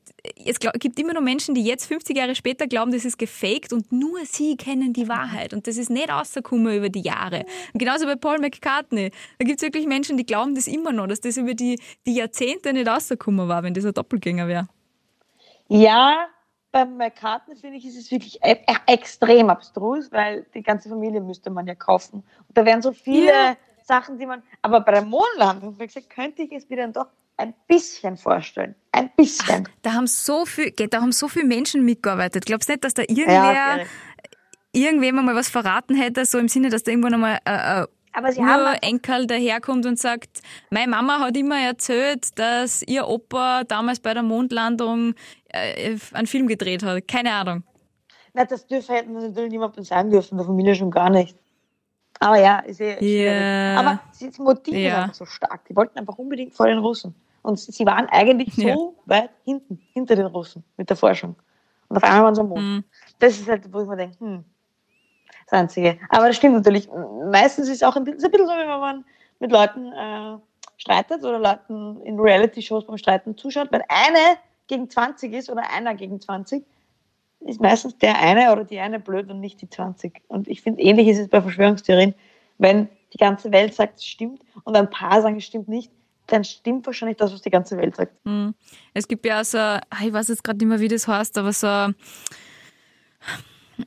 [0.46, 3.92] es gibt immer noch Menschen, die jetzt 50 Jahre später glauben, das ist gefaked und
[3.92, 5.54] nur sie kennen die Wahrheit.
[5.54, 7.46] Und das ist nicht rausgekommen über die Jahre.
[7.74, 9.12] Und genauso bei Paul McCartney.
[9.38, 12.16] Da gibt es wirklich Menschen, die glauben das immer noch, dass das über die, die
[12.16, 14.70] Jahrzehnte nicht rausgekommen war, wenn dieser Doppelgänger wäre.
[15.68, 16.28] Ja,
[16.72, 21.20] beim McCartney finde ich, ist es wirklich e e extrem abstrus, weil die ganze Familie
[21.20, 22.24] müsste man ja kaufen.
[22.48, 23.58] Und da wären so viele ja.
[23.84, 24.42] Sachen, die man.
[24.62, 27.08] Aber bei der Mondlandung, wie gesagt, könnte ich es mir dann doch
[27.40, 28.76] ein bisschen vorstellen.
[29.00, 29.64] Ein bisschen.
[29.68, 32.46] Ach, da haben so viel, da haben so viele Menschen mitgearbeitet.
[32.46, 33.78] Glaubst du nicht, dass da irgendwer, ja,
[34.74, 38.44] irgendwem mal was verraten hätte, so im Sinne, dass da irgendwann einmal äh, aber sie
[38.44, 44.14] haben Enkel daherkommt und sagt, meine Mama hat immer erzählt, dass ihr Opa damals bei
[44.14, 45.14] der Mondlandung
[45.50, 47.08] äh, einen Film gedreht hat.
[47.08, 47.64] Keine Ahnung.
[48.34, 51.38] Na, das dürfte hätten natürlich niemandem sagen dürfen, der Familie schon gar nicht.
[52.20, 53.80] Aber ja, ist eh yeah.
[53.80, 55.66] Aber das Motiv ist einfach so stark.
[55.66, 57.16] Die wollten einfach unbedingt vor den Russen.
[57.50, 58.78] Und sie waren eigentlich so ja.
[59.06, 61.36] weit hinten, hinter den Russen mit der Forschung.
[61.88, 62.62] Und auf einmal waren sie am Mond.
[62.62, 62.84] Mhm.
[63.18, 64.46] Das ist halt, wo ich mir denke, hm,
[65.46, 65.98] das Einzige.
[66.10, 66.88] Aber das stimmt natürlich.
[67.32, 69.06] Meistens ist es auch ein, ist ein bisschen so, wenn man
[69.40, 70.38] mit Leuten äh,
[70.78, 73.72] streitet oder Leuten in Reality-Shows beim Streiten zuschaut.
[73.72, 76.64] Wenn eine gegen 20 ist oder einer gegen 20,
[77.42, 80.22] ist meistens der eine oder die eine blöd und nicht die 20.
[80.28, 82.14] Und ich finde, ähnlich ist es bei Verschwörungstheorien.
[82.60, 85.92] Wenn die ganze Welt sagt, es stimmt und ein paar sagen, es stimmt nicht,
[86.30, 88.14] dann stimmt wahrscheinlich das, was die ganze Welt sagt.
[88.26, 88.54] Hm.
[88.94, 89.58] Es gibt ja so,
[90.04, 91.68] ich weiß jetzt gerade nicht mehr, wie das heißt, aber so,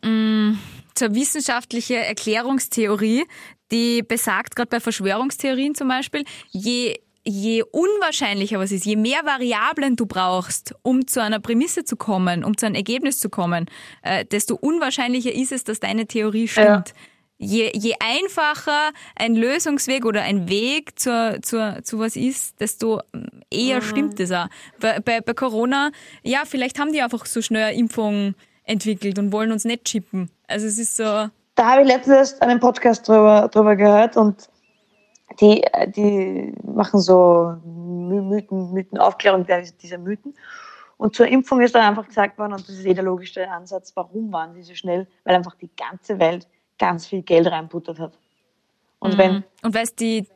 [0.06, 0.58] mm,
[0.96, 3.24] so eine wissenschaftliche Erklärungstheorie,
[3.70, 9.94] die besagt, gerade bei Verschwörungstheorien zum Beispiel, je je unwahrscheinlicher was ist, je mehr Variablen
[9.94, 13.66] du brauchst, um zu einer Prämisse zu kommen, um zu einem Ergebnis zu kommen,
[14.02, 16.88] äh, desto unwahrscheinlicher ist es, dass deine Theorie stimmt.
[16.88, 16.94] Ja.
[17.44, 23.00] Je, je einfacher ein Lösungsweg oder ein Weg zu, zu, zu was ist, desto
[23.50, 23.82] eher mhm.
[23.82, 24.46] stimmt es auch.
[24.80, 25.90] Bei, bei, bei Corona,
[26.22, 30.30] ja, vielleicht haben die einfach so schnell eine Impfung entwickelt und wollen uns nicht chippen.
[30.46, 31.02] Also es ist so.
[31.02, 34.48] Da habe ich letztens einen Podcast drüber, drüber gehört und
[35.40, 35.64] die,
[35.96, 39.44] die machen so Mythen, Mythenaufklärung
[39.82, 40.34] dieser Mythen.
[40.96, 43.90] Und zur Impfung ist dann einfach gesagt worden, und das ist eh der logische Ansatz,
[43.96, 45.08] warum waren die so schnell?
[45.24, 46.46] Weil einfach die ganze Welt
[46.82, 48.18] ganz viel Geld reinbuttert hat.
[48.98, 49.18] Und, mhm.
[49.18, 50.26] wenn, und weil es die,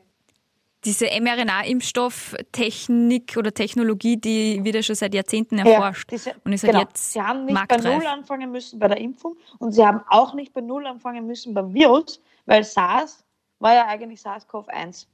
[0.85, 6.09] diese mRNA-Impfstofftechnik oder Technologie, die wird ja schon seit Jahrzehnten erforscht.
[6.09, 6.85] Ja, diese, und ist halt genau.
[6.85, 7.83] jetzt sie haben nicht marktreif.
[7.83, 11.27] bei Null anfangen müssen bei der Impfung und sie haben auch nicht bei Null anfangen
[11.27, 13.25] müssen beim Virus, weil SARS
[13.59, 15.05] war ja eigentlich SARS-CoV-1.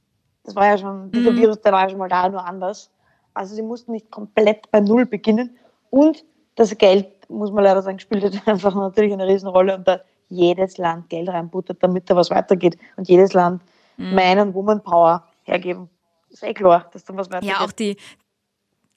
[0.44, 1.38] Das war ja schon, dieser mhm.
[1.38, 2.92] Virus, der war ja schon mal da, nur anders.
[3.32, 5.58] Also sie mussten nicht komplett bei Null beginnen.
[5.90, 10.00] Und das Geld, muss man leider sagen, spielt halt einfach natürlich eine Riesenrolle und da
[10.28, 12.78] jedes Land Geld reinbuttert, damit da was weitergeht.
[12.96, 13.62] Und jedes Land
[13.96, 14.16] mhm.
[14.16, 15.88] Und Woman-Power hergeben.
[16.30, 17.50] Ist eh klar, dass da was weitergeht.
[17.50, 17.96] Ja, auch die,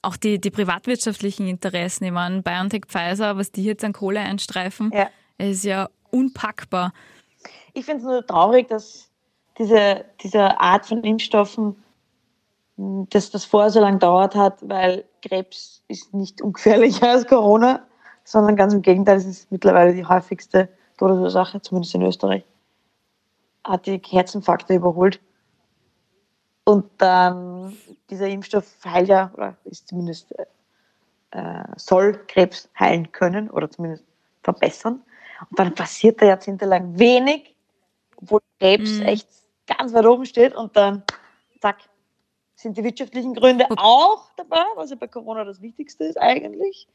[0.01, 2.05] auch die, die privatwirtschaftlichen Interessen.
[2.05, 5.09] Ich meine, BioNTech, Pfizer, was die jetzt an Kohle einstreifen, ja.
[5.37, 6.93] ist ja unpackbar.
[7.73, 9.09] Ich finde es nur traurig, dass
[9.57, 11.75] diese, diese Art von Impfstoffen,
[12.77, 17.85] dass das vorher so lange dauert hat, weil Krebs ist nicht ungefährlicher als Corona,
[18.23, 22.43] sondern ganz im Gegenteil, es ist mittlerweile die häufigste Todesursache, zumindest in Österreich.
[23.63, 25.19] Hat die Herzinfarkte überholt.
[26.63, 27.77] Und dann
[28.09, 30.33] dieser Impfstoff heilt ja, oder ist zumindest,
[31.31, 34.03] äh, soll Krebs heilen können oder zumindest
[34.43, 35.01] verbessern.
[35.49, 37.55] Und dann passiert da jahrzehntelang wenig,
[38.17, 39.03] obwohl Krebs mhm.
[39.03, 39.27] echt
[39.67, 41.03] ganz weit oben steht und dann,
[41.61, 41.77] zack,
[42.55, 46.87] sind die wirtschaftlichen Gründe auch dabei, was ja bei Corona das Wichtigste ist eigentlich,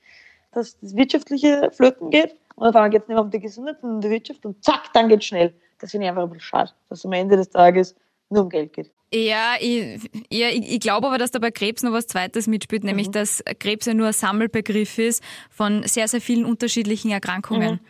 [0.51, 3.83] dass das wirtschaftliche Flöten geht und auf einmal geht es nicht mehr um die Gesundheit,
[3.83, 5.55] um die Wirtschaft und zack, dann geht es schnell.
[5.79, 7.95] Das finde ich einfach ein bisschen schade, dass es am Ende des Tages
[8.29, 8.91] nur um Geld geht.
[9.15, 12.83] Ja, ich, ja, ich, ich glaube aber, dass da bei Krebs noch was Zweites mitspielt,
[12.83, 12.88] mhm.
[12.88, 17.73] nämlich dass Krebs ja nur ein Sammelbegriff ist von sehr, sehr vielen unterschiedlichen Erkrankungen.
[17.73, 17.81] Mhm.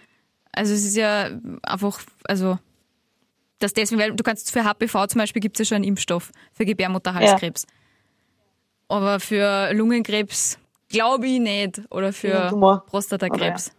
[0.51, 1.31] Also es ist ja
[1.63, 2.59] einfach, also
[3.61, 6.33] dass deswegen, weil du kannst für HPV zum Beispiel gibt es ja schon einen Impfstoff
[6.53, 7.67] für Gebärmutterhalskrebs.
[7.69, 8.97] Ja.
[8.97, 11.83] Aber für Lungenkrebs glaube ich nicht.
[11.91, 12.51] Oder für
[12.89, 13.73] Prostatakrebs.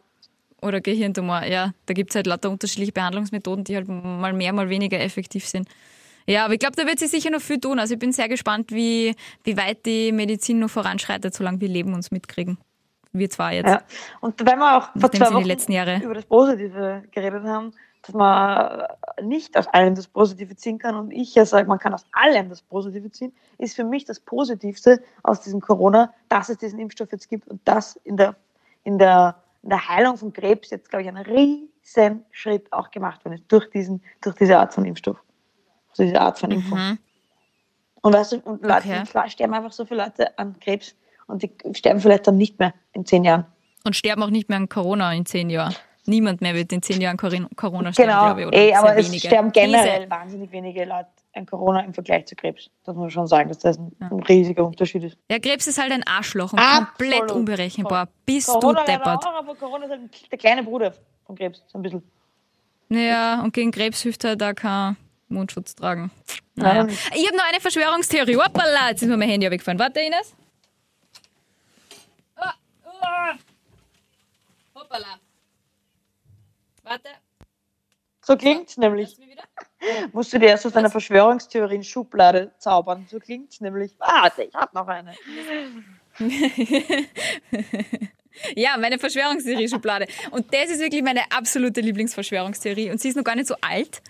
[0.63, 1.43] Oder, Gehirntumor.
[1.43, 5.47] Ja, da gibt es halt lauter unterschiedliche Behandlungsmethoden, die halt mal mehr, mal weniger effektiv
[5.47, 5.67] sind.
[6.25, 7.79] Ja, aber ich glaube, da wird sich sicher noch viel tun.
[7.79, 11.93] Also ich bin sehr gespannt, wie, wie weit die Medizin noch voranschreitet, solange wir Leben
[11.93, 12.57] uns mitkriegen.
[13.11, 13.69] Wir zwar jetzt.
[13.69, 13.81] Ja.
[14.21, 17.73] Und wenn wir auch vor zwei Wochen über das Positive geredet haben,
[18.03, 18.83] dass man
[19.21, 22.49] nicht aus allem das Positive ziehen kann und ich ja sage, man kann aus allem
[22.49, 27.11] das Positive ziehen, ist für mich das Positivste aus diesem Corona, dass es diesen Impfstoff
[27.11, 28.35] jetzt gibt und dass in der,
[28.83, 33.23] in der, in der Heilung von Krebs jetzt, glaube ich, ein riesen Schritt auch gemacht
[33.25, 35.17] wird durch, diesen, durch diese Art von Impfstoff,
[35.89, 36.77] also diese Art von Impfung.
[36.77, 36.99] Mhm.
[38.01, 39.29] Und weißt du, und Leute, okay.
[39.29, 40.95] sterben einfach so viele Leute an Krebs
[41.27, 43.45] und die sterben vielleicht dann nicht mehr in zehn Jahren.
[43.85, 45.75] Und sterben auch nicht mehr an Corona in zehn Jahren.
[46.05, 48.25] Niemand mehr wird in zehn Jahren Corona sterben, genau.
[48.25, 48.47] glaube ich.
[48.47, 49.27] Oder Ey, aber es wenige.
[49.27, 50.11] sterben generell Diese.
[50.11, 52.69] wahnsinnig wenige Leute an Corona im Vergleich zu Krebs.
[52.83, 54.07] Das muss man schon sagen, dass das ein, ja.
[54.07, 55.17] ein riesiger Unterschied ist.
[55.29, 56.87] Ja, Krebs ist halt ein Arschloch und Absolut.
[56.87, 58.09] komplett unberechenbar.
[58.25, 59.25] Bist Corona du deppert.
[59.25, 60.93] Auch, aber Corona ist halt der kleine Bruder
[61.25, 62.03] von Krebs, so ein bisschen.
[62.89, 64.95] Naja, und gegen Krebs hilft halt da kein
[65.27, 66.11] Mundschutz tragen.
[66.55, 66.85] Naja.
[67.15, 68.37] Ich habe noch eine Verschwörungstheorie.
[68.37, 69.79] Hoppala, jetzt ist mir mein Handy weggefallen.
[69.79, 70.35] Warte, Ines.
[72.37, 72.43] Oh,
[72.85, 74.79] oh.
[74.79, 75.17] Hoppala.
[76.83, 77.09] Warte.
[78.21, 79.17] So klingt's nämlich.
[80.11, 83.05] Musst du dir erst aus deiner Verschwörungstheorien-Schublade zaubern.
[83.09, 83.93] So klingt's nämlich.
[83.99, 85.13] Warte, ich hab noch eine.
[88.55, 90.07] ja, meine Verschwörungstheorie-Schublade.
[90.31, 92.91] Und das ist wirklich meine absolute Lieblingsverschwörungstheorie.
[92.91, 94.01] Und sie ist noch gar nicht so alt.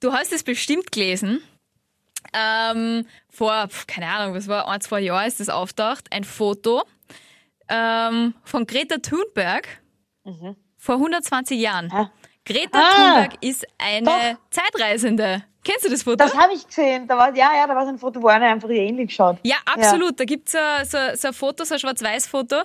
[0.00, 1.42] Du hast es bestimmt gelesen.
[2.32, 6.12] Ähm, vor, keine Ahnung, was war, ein, zwei Jahren ist das auftaucht.
[6.12, 6.82] Ein Foto
[7.68, 9.66] ähm, von Greta Thunberg.
[10.24, 11.90] Mhm vor 120 Jahren.
[11.92, 12.10] Ah.
[12.46, 14.40] Greta ah, Thunberg ist eine doch.
[14.50, 15.44] Zeitreisende.
[15.64, 16.16] Kennst du das Foto?
[16.16, 17.08] Das habe ich gesehen.
[17.08, 19.38] Da war, ja, ja, da war so ein Foto, wo einer einfach ihr ähnlich schaut.
[19.42, 20.18] Ja, absolut.
[20.20, 22.56] Da gibt es so, so, so ein Foto, so ein Schwarz-Weiß-Foto.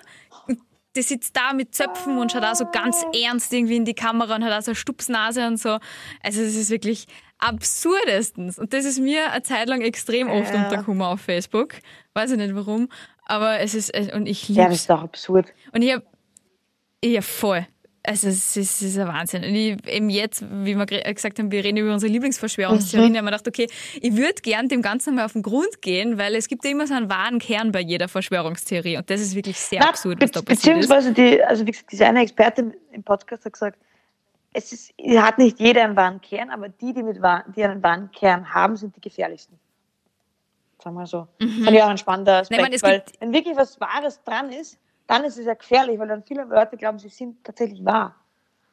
[0.96, 4.36] Die sitzt da mit Zöpfen und schaut auch so ganz ernst irgendwie in die Kamera
[4.36, 5.80] und hat auch so eine Stupsnase und so.
[6.22, 7.08] Also es ist wirklich
[7.40, 8.60] absurdestens.
[8.60, 10.64] Und das ist mir eine Zeit lang extrem oft Ja.
[10.66, 11.76] untergekommen auf Facebook.
[12.14, 12.88] Weiß ich nicht warum.
[13.26, 15.48] Aber es ist, und ich Ja, liebe das ist doch absurd.
[15.72, 16.04] Und ich hab,
[17.04, 17.66] ja, voll.
[18.04, 19.44] Also es ist, es ist ein Wahnsinn.
[19.44, 23.32] Und ich, eben jetzt, wie wir gesagt haben, wir reden über unsere Lieblingsverschwörungstheorien, haben wir
[23.32, 23.68] gedacht, okay,
[24.02, 26.88] ich würde gern dem Ganzen mal auf den Grund gehen, weil es gibt ja immer
[26.88, 28.98] so einen wahren Kern bei jeder Verschwörungstheorie.
[28.98, 31.72] Und das ist wirklich sehr Na, absurd, be was da passiert beziehungsweise die, also wie
[31.72, 33.78] gesagt, diese eine Expertin im Podcast hat gesagt,
[34.54, 37.18] es ist, hat nicht jeder einen wahren Kern, aber die, die, mit,
[37.56, 39.60] die einen wahren Kern haben, sind die gefährlichsten.
[40.84, 41.28] Sagen wir so.
[41.40, 42.64] Fand ich auch ein spannender Aspekt, Mhm.
[42.64, 44.80] Nein, meine, es weil gibt- wenn wirklich was Wahres dran ist,
[45.12, 48.16] dann ist es ja gefährlich, weil dann viele Leute glauben, sie sind tatsächlich wahr.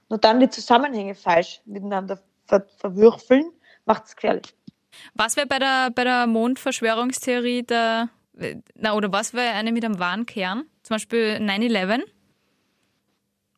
[0.08, 3.50] Nur dann die Zusammenhänge falsch miteinander ver verwürfeln,
[3.86, 4.54] macht es gefährlich.
[5.14, 8.10] Was wäre bei der, bei der Mondverschwörungstheorie der,
[8.76, 10.64] na, oder was wäre eine mit einem wahren Kern?
[10.84, 12.02] Zum Beispiel 9-11?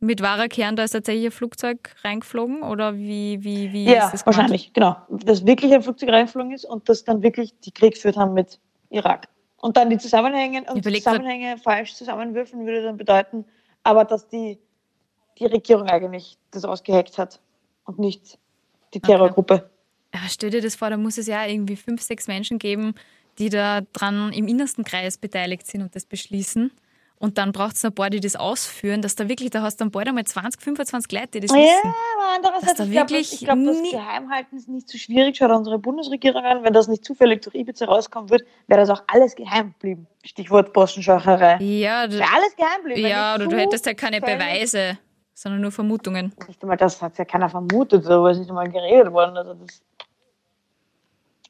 [0.01, 2.63] Mit wahrer Kern, da ist tatsächlich ein Flugzeug reingeflogen?
[2.63, 4.39] Oder wie, wie, wie Ja, ist das gemeint?
[4.39, 4.97] wahrscheinlich, genau.
[5.11, 8.59] Dass wirklich ein Flugzeug reingeflogen ist und das dann wirklich die Krieg geführt haben mit
[8.89, 9.29] Irak.
[9.61, 13.45] Und dann die Zusammenhänge und die überleg grad- Zusammenhänge falsch zusammenwürfeln würde dann bedeuten,
[13.83, 14.59] aber dass die,
[15.39, 17.41] die Regierung eigentlich das ausgeheckt hat
[17.85, 18.39] und nicht
[18.95, 19.71] die Terrorgruppe.
[20.13, 22.95] Aber stell dir das vor, da muss es ja irgendwie fünf, sechs Menschen geben,
[23.39, 26.73] die da dran im innersten Kreis beteiligt sind und das beschließen.
[27.23, 29.85] Und dann braucht es ein paar, die das ausführen, dass da wirklich, da hast du
[29.85, 31.95] dann bald einmal 20, 25 Leute, die das Ja, wissen.
[32.17, 35.37] aber andererseits, da ich glaube, ich glaub, das Geheimhalten ist nicht so schwierig.
[35.37, 39.03] Schaut unsere Bundesregierung an, wenn das nicht zufällig durch Ibiza rauskommen wird, wäre das auch
[39.07, 40.07] alles geheim geblieben.
[40.25, 41.59] Stichwort Postenschacherei.
[41.63, 43.07] Ja, du, Wäre alles geheim geblieben.
[43.09, 44.97] ja oder du hättest ja keine Beweise,
[45.35, 46.33] sondern nur Vermutungen.
[46.49, 49.37] Nicht einmal das hat ja keiner vermutet, darüber ist nicht einmal geredet worden.
[49.37, 49.83] Also das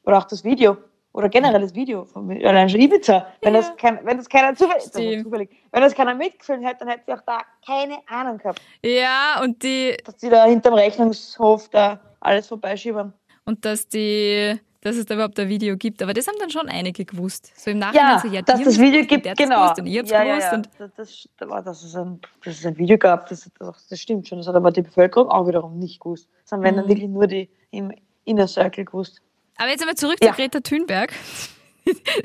[0.03, 0.75] oder auch das Video.
[1.13, 3.27] Oder generell das Video von allein schon Ibiza.
[3.41, 4.91] Wenn, das, kein, wenn das keiner zufällig, das
[5.23, 9.41] zufällig, wenn das keiner mitgefilmt hätte, dann hätte sie auch da keine Ahnung gehabt, Ja,
[9.43, 13.13] und die, dass die da hinterm Rechnungshof da alles vorbeischiebern.
[13.45, 16.01] und dass die, dass es da überhaupt ein Video gibt.
[16.01, 17.51] Aber das haben dann schon einige gewusst.
[17.59, 19.63] So im Nachhinein Ja, so, ja, dass haben das Video gibt, der genau.
[19.63, 20.41] gewusst Und hab's ja, gewusst.
[20.43, 20.55] ja, ja.
[20.55, 23.99] Und Das, das, aber dass, es ein, dass es ein Video gab, das, das, das
[23.99, 24.37] stimmt schon.
[24.37, 26.29] Das hat aber die Bevölkerung auch wiederum nicht gewusst.
[26.45, 26.89] Sondern wenn dann Mhm.
[26.89, 27.91] wirklich nur die im
[28.23, 29.21] Inner Circle gewusst.
[29.57, 30.31] Aber jetzt einmal zurück Ja.
[30.31, 31.13] zu Greta Thunberg.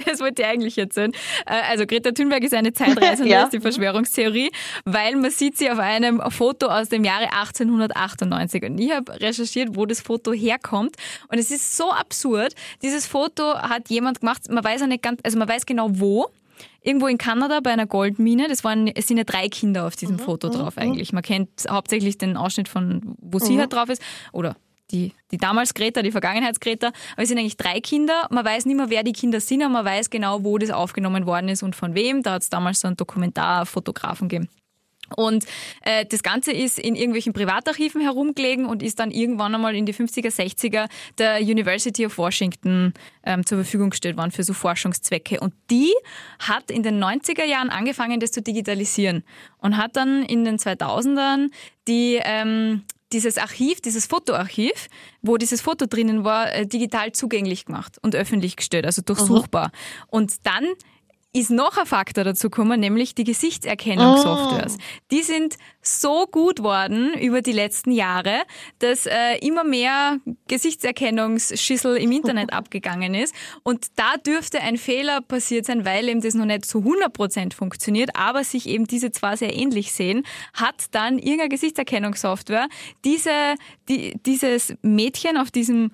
[0.05, 1.13] Das wollte ich eigentlich erzählen.
[1.47, 3.45] Äh, Also Greta Thunberg ist eine Zeitreisende, Ja.
[3.45, 4.51] ist die Verschwörungstheorie,
[4.85, 8.63] weil man sieht sie auf einem Foto aus dem Jahre 1898.
[8.65, 10.97] Und ich habe recherchiert, wo das Foto herkommt.
[11.29, 12.55] Und es ist so absurd.
[12.83, 16.27] Dieses Foto hat jemand gemacht, man weiß ja nicht ganz, also man weiß genau wo.
[16.83, 18.49] Irgendwo in Kanada bei einer Goldmine.
[18.49, 21.13] Das waren, es sind ja drei Kinder auf diesem Foto drauf eigentlich.
[21.15, 24.01] Man kennt hauptsächlich den Ausschnitt von, wo sie halt drauf ist.
[24.33, 24.55] Oder
[24.91, 26.89] die, die damals Greta, die Vergangenheitsgreta.
[27.13, 28.27] Aber es sind eigentlich drei Kinder.
[28.31, 31.27] Man weiß nicht mehr, wer die Kinder sind, aber man weiß genau, wo das aufgenommen
[31.27, 32.23] worden ist und von wem.
[32.23, 34.49] Da hat es damals so einen Dokumentarfotografen gegeben.
[35.15, 35.45] Und
[35.83, 39.95] äh, das Ganze ist in irgendwelchen Privatarchiven herumgelegen und ist dann irgendwann einmal in die
[39.95, 45.39] 50er, 60er der University of Washington ähm, zur Verfügung gestellt worden für so Forschungszwecke.
[45.39, 45.93] Und die
[46.41, 49.23] hat in den 90er Jahren angefangen, das zu digitalisieren
[49.59, 51.51] und hat dann in den 2000ern
[51.87, 54.89] die ähm, dieses Archiv, dieses Fotoarchiv,
[55.23, 59.71] wo dieses Foto drinnen war, äh, digital zugänglich gemacht und öffentlich gestellt, also durchsuchbar.
[60.09, 60.65] Und dann
[61.37, 64.79] ist noch ein Faktor dazu gekommen, nämlich die Gesichtserkennungssoftwares.
[65.11, 68.43] Die sind so gut worden über die letzten Jahre,
[68.79, 70.19] dass äh, immer mehr
[70.49, 73.35] Gesichtserkennungsschüssel im Internet abgegangen ist.
[73.63, 78.11] Und da dürfte ein Fehler passiert sein, weil eben das noch nicht zu 100% funktioniert,
[78.15, 80.23] aber sich eben diese zwar sehr ähnlich sehen,
[80.55, 82.69] hat dann irgendeine Gesichtserkennungssoftware
[83.05, 83.57] diese,
[83.91, 85.91] die, dieses Mädchen auf diesem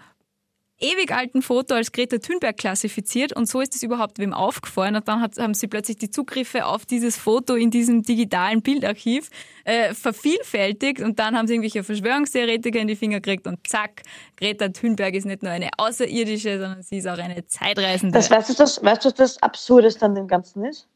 [0.83, 5.09] ewig alten Foto als Greta Thunberg klassifiziert und so ist es überhaupt wem aufgefallen und
[5.09, 9.31] dann hat, haben sie plötzlich die Zugriffe auf dieses Foto in diesem digitalen Bildarchiv
[9.65, 14.03] äh, vervielfältigt und dann haben sie irgendwelche Verschwörungstheoretiker in die Finger gekriegt und zack,
[14.37, 18.19] Greta Thunberg ist nicht nur eine Außerirdische, sondern sie ist auch eine Zeitreisende.
[18.19, 20.89] Das, weißt, du, das, weißt du, was das Absurdeste an dem Ganzen ist?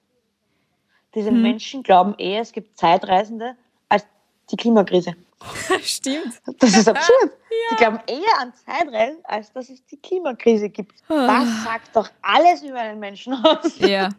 [1.14, 1.42] Diese Hm.
[1.42, 3.54] Menschen glauben eher, es gibt Zeitreisende
[3.88, 4.04] als
[4.50, 5.14] die Klimakrise.
[5.82, 6.40] Stimmt.
[6.58, 7.30] Das ist absurd.
[7.70, 10.94] Die glauben eher an Zeitreisen, als dass es die Klimakrise gibt.
[11.08, 11.26] Ah.
[11.44, 13.78] Das sagt doch alles über einen Menschen aus.
[13.78, 14.08] Ja.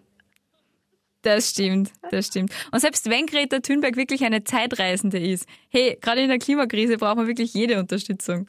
[1.23, 2.53] Das stimmt, das stimmt.
[2.71, 7.17] Und selbst wenn Greta Thunberg wirklich eine Zeitreisende ist, hey, gerade in der Klimakrise braucht
[7.17, 8.47] man wirklich jede Unterstützung.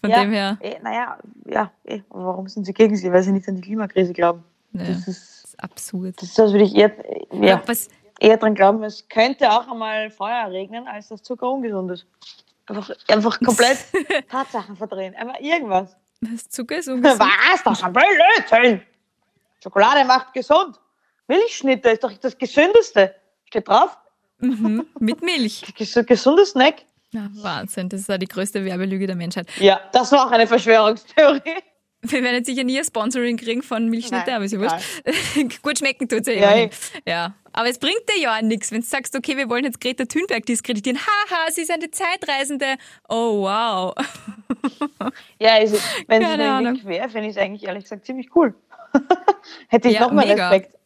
[0.00, 2.00] Von ja, dem her, Eh, naja, ja, eh.
[2.08, 3.12] Warum sind sie gegen sie?
[3.12, 4.42] Weil sie nicht an die Klimakrise glauben.
[4.72, 6.14] ja, Das das ist, ist absurd.
[6.20, 6.92] das ist als würde ich eher,
[7.32, 7.44] Ja.
[7.44, 7.88] ja, Was,
[8.20, 12.06] eher dran glauben, es könnte auch einmal Feuer regnen, als dass Zucker ungesund ist.
[12.66, 13.78] Einfach, einfach komplett
[14.30, 15.14] Tatsachen verdrehen.
[15.16, 15.96] Einfach irgendwas.
[16.20, 17.20] Das Zucker ist ungesund.
[17.20, 17.62] Was?
[17.64, 18.82] Das ist ein Blödsinn.
[19.62, 20.78] Schokolade macht gesund.
[21.26, 23.14] Milchschnitte ist doch das Gesündeste.
[23.46, 23.96] Steht drauf.
[24.38, 24.86] Mhm.
[25.00, 25.62] Mit Milch.
[25.74, 26.84] Ges gesunder Snack.
[27.12, 29.48] Ja, Wahnsinn, das ist ja die größte Werbelüge der Menschheit.
[29.58, 31.56] Ja, das war auch eine Verschwörungstheorie.
[32.02, 35.62] Wir werden jetzt sicher nie ein Sponsoring kriegen von Milchschnitte, Nein, aber ist ja wurscht.
[35.62, 36.70] Gut schmecken tut ja Ja, eh.
[37.06, 37.34] Ja.
[37.52, 40.04] Aber es bringt dir ja auch nichts, wenn du sagst, okay, wir wollen jetzt Greta
[40.04, 40.98] Thunberg diskreditieren.
[40.98, 42.76] Haha, sie ist eine Zeitreisende.
[43.08, 43.94] Oh, wow.
[45.38, 46.66] Ja, also, wenn Keine sie Ahnung.
[46.68, 48.54] eigentlich wäre, fände ich es eigentlich ehrlich gesagt ziemlich cool.
[49.68, 50.48] Hätte ich Ja, noch mal mega.
[50.50, 50.76] Respekt.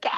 [0.00, 0.10] Geil,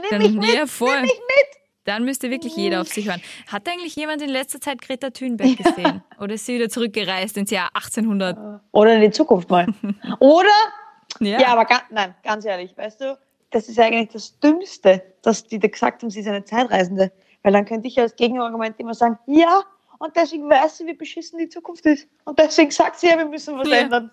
[0.00, 0.92] nimm Dann- mich mit, ja, voll.
[0.94, 1.61] nimm mich mit.
[1.84, 3.20] Dann müsste wirklich jeder auf sich hören.
[3.48, 6.02] Hat eigentlich jemand in letzter Zeit Greta Thunberg gesehen?
[6.20, 8.38] Oder ist sie wieder zurückgereist ins Jahr 1800?
[8.70, 9.66] Oder in die Zukunft mal.
[10.20, 10.48] Oder,
[11.20, 11.40] Ja.
[11.40, 13.18] ja, aber ganz, nein, ganz ehrlich, weißt du,
[13.50, 17.10] das ist eigentlich das Dümmste, dass die da gesagt haben, sie ist eine Zeitreisende.
[17.42, 19.62] Weil dann könnte ich als Gegenargument immer sagen, ja,
[19.98, 22.06] und deswegen weiß sie, wie beschissen die Zukunft ist.
[22.24, 23.76] Und deswegen sagt sie ja, wir müssen was Ja.
[23.78, 24.10] ändern.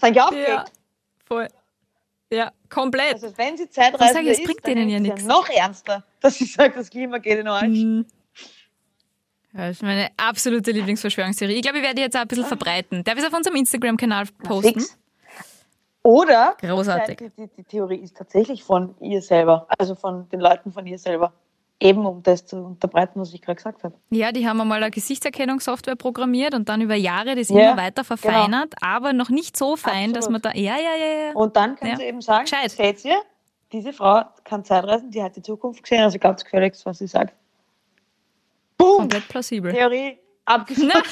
[0.00, 0.24] Sag ich ja.
[0.24, 0.72] aufgeregt.
[1.24, 1.48] Voll.
[2.34, 3.14] Ja, komplett.
[3.14, 5.24] Also wenn sie Zeitreisende ich, es ist, bringt denen ja nix.
[5.24, 7.68] noch ernster, dass sie sagt, das Klima geht in den Arsch.
[7.68, 8.06] Mhm.
[9.52, 11.54] Ja, das ist meine absolute Lieblingsverschwörungstheorie.
[11.54, 13.04] Ich glaube, ich werde die jetzt auch ein bisschen verbreiten.
[13.04, 14.80] Darf ich es auf unserem Instagram-Kanal posten?
[14.80, 14.98] Fix.
[16.02, 17.18] Oder Großartig.
[17.18, 20.98] Die, die, die Theorie ist tatsächlich von ihr selber, also von den Leuten von ihr
[20.98, 21.32] selber.
[21.80, 23.94] Eben um das zu unterbreiten, was ich gerade gesagt habe.
[24.10, 28.04] Ja, die haben einmal eine Gesichtserkennungssoftware programmiert und dann über Jahre das Ja, immer weiter
[28.04, 30.56] verfeinert, aber noch nicht so fein, dass man Absolut.
[30.56, 30.60] da.
[30.60, 31.32] Ja, ja, ja, ja.
[31.34, 31.96] Und dann kann Ja.
[31.96, 32.70] sie eben sagen, Gescheit.
[32.70, 33.20] seht ihr,
[33.72, 37.34] diese Frau kann Zeitreisen, die hat die Zukunft gesehen, also glaubt gefälligst, was sie sagt.
[38.78, 38.98] Boom!
[38.98, 39.72] Komplett plausibel.
[39.72, 41.02] Theorie abgeschlossen.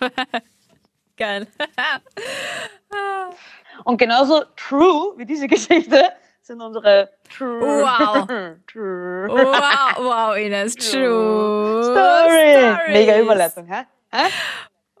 [1.16, 1.46] Geil.
[3.84, 6.12] Und genauso true wie diese Geschichte
[6.44, 8.26] sind unsere True, Wow.
[8.66, 10.74] true Wow, wow, Ines.
[10.74, 11.82] True.
[11.82, 12.52] Story.
[12.52, 12.92] Stories.
[12.92, 13.84] Mega Überleitung, hä?
[14.12, 14.28] hä?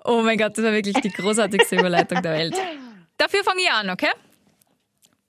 [0.04, 2.54] Oh mein Gott, das war wirklich die großartigste Überleitung der Welt.
[3.18, 4.10] Dafür fange ich an, okay?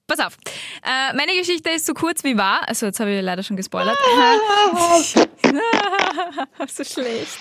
[0.08, 0.38] Pass auf.
[0.84, 2.62] Äh, meine Geschichte ist so kurz wie wahr.
[2.68, 3.98] Also, jetzt habe ich leider schon gespoilert.
[6.68, 7.38] so schlecht.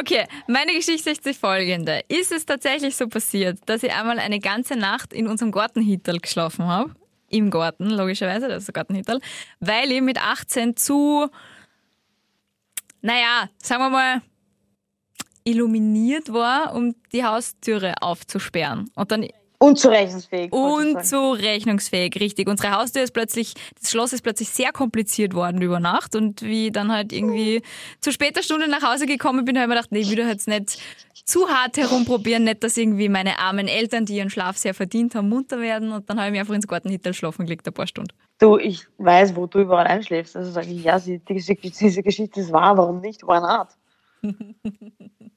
[0.00, 2.02] Okay, meine Geschichte ist die folgende.
[2.08, 6.66] Ist es tatsächlich so passiert, dass ich einmal eine ganze Nacht in unserem Gartenhitterl geschlafen
[6.66, 6.94] habe?
[7.34, 9.20] Im Garten, logischerweise, das ist der Gartenhitterl.
[9.58, 11.28] Weil ich mit 18 zu,
[13.00, 14.22] naja, sagen wir mal,
[15.42, 18.88] illuminiert war, um die Haustüre aufzusperren.
[18.94, 19.26] Und dann
[19.58, 20.52] Unzurechnungsfähig.
[20.52, 22.48] unzurechnungsfähig, richtig.
[22.48, 26.70] Unsere Haustür ist plötzlich, das Schloss ist plötzlich sehr kompliziert worden über Nacht und wie
[26.70, 27.62] dann halt irgendwie
[28.00, 30.28] zu später Stunde nach Hause gekommen bin, habe ich mir gedacht, nee, ich will da
[30.28, 30.78] jetzt nicht
[31.24, 35.28] zu hart herumprobieren, nicht, dass irgendwie meine armen Eltern, die ihren Schlaf sehr verdient haben,
[35.28, 38.12] munter werden und dann habe ich mich einfach ins Gartenhittel schlafen gelegt, ein paar Stunden.
[38.38, 40.36] Du, ich weiß, wo du überall einschläfst.
[40.36, 41.54] Also sage ich, ja, diese
[42.02, 43.22] Geschichte ist wahr, warum nicht?
[43.22, 43.68] Why not?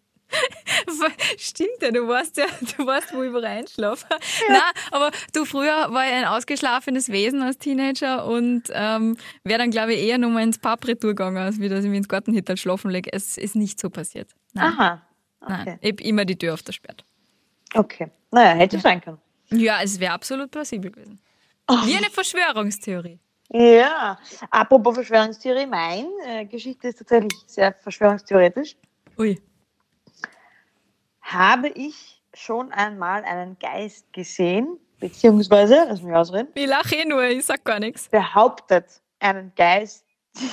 [1.38, 2.46] Stimmt ja, du weißt ja,
[2.78, 4.06] du weißt, wo ich überall einschlafe.
[4.50, 9.72] Nein, aber du, früher war ich ein ausgeschlafenes Wesen als Teenager und ähm, wäre dann,
[9.72, 12.10] glaube ich, eher nur mal ins Pub retour gegangen, als wie dass ich mich ins
[12.10, 13.12] Gartenhittel schlafen lege.
[13.12, 14.30] Es ist nicht so passiert.
[14.54, 15.02] Nein, Aha.
[15.48, 15.62] nein.
[15.62, 15.78] Okay.
[15.82, 17.04] Ich hab immer die Tür auf der Sperrt.
[17.74, 18.10] Okay.
[18.32, 19.20] Naja, hätte sein können.
[19.50, 21.20] Ja, es wäre absolut plausibel gewesen.
[21.86, 23.20] Wie eine Verschwörungstheorie.
[23.50, 24.18] Ja.
[24.52, 28.76] Apropos Verschwörungstheorie, meine äh, Geschichte ist tatsächlich sehr verschwörungstheoretisch.
[29.18, 29.42] Ui.
[31.30, 37.22] Habe ich schon einmal einen Geist gesehen, beziehungsweise, lass mich ausreden, Ich lache eh nur,
[37.26, 38.08] ich sag gar nichts.
[38.08, 40.06] behauptet, einen Geist,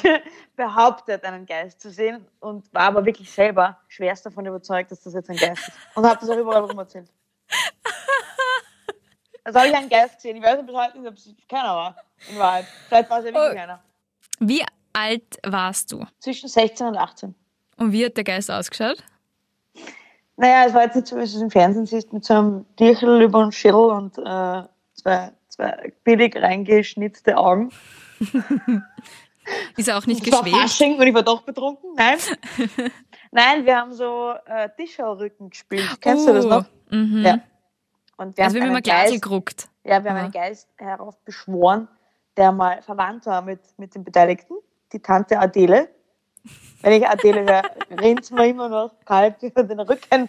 [0.56, 5.14] behauptet, einen Geist zu sehen und war aber wirklich selber schwerst davon überzeugt, dass das
[5.14, 5.76] jetzt ein Geist ist.
[5.94, 7.08] Und habe das auch überall rum erzählt.
[9.46, 10.38] Also habe ich einen Geist gesehen.
[10.38, 11.96] Ich weiß bis heute nicht, ob es keiner war,
[12.30, 12.64] in Wahrheit.
[12.88, 13.62] Vielleicht war es ja wirklich Oh.
[13.62, 13.82] einer.
[14.40, 16.06] Wie alt warst du?
[16.18, 17.34] Zwischen 16 und 18.
[17.76, 19.04] Und wie hat der Geist ausgeschaut?
[20.36, 22.66] Naja, es war jetzt nicht so, wie du es im Fernsehen siehst, mit so einem
[22.78, 24.62] Dirchel über den Schädel und äh,
[24.94, 27.70] zwei, zwei billig reingeschnitzte Augen.
[29.76, 30.62] Ist er auch nicht Es war geschwebt?
[30.62, 31.90] Fasching und ich war doch betrunken.
[31.96, 32.18] Nein.
[33.30, 35.88] Nein, wir haben so äh, Tischauerrücken gespielt.
[36.00, 36.64] Kennst du das noch?
[36.90, 37.22] Mhm.
[37.22, 37.38] Ja.
[38.16, 39.68] Und wir Also haben wir haben einen immer Geist, geruckt.
[39.84, 40.22] ja, wir haben Ja.
[40.24, 41.88] einen Geist heraufbeschworen,
[42.36, 44.54] der mal verwandt war mit, mit den Beteiligten,
[44.92, 45.88] die Tante Adele.
[46.82, 47.62] Wenn ich Adele höre,
[48.00, 50.28] rinnt mir immer noch kalt über den Rücken.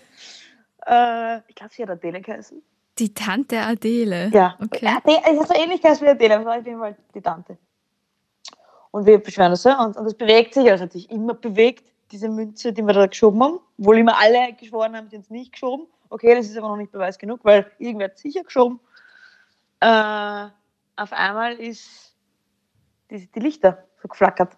[0.86, 2.62] Äh, ich glaube, sie hat Adele geheißen.
[2.98, 4.30] Die Tante Adele.
[4.34, 4.88] Ja, Okay.
[4.88, 7.58] Adele, es so ähnlich wie Adele, aber auf jeden Fall die Tante.
[8.92, 12.30] Und wir beschweren uns und, und es bewegt sich, also hat sich immer bewegt, diese
[12.30, 13.60] Münze, die wir da geschoben haben.
[13.78, 15.88] Obwohl immer alle geschworen haben, sie haben es nicht geschoben.
[16.10, 18.80] Okay, das ist aber noch nicht Beweis genug, weil irgendwer hat sicher geschoben.
[19.82, 20.48] Äh,
[20.96, 22.16] auf einmal ist
[23.10, 24.56] die, die Lichter so geflackert.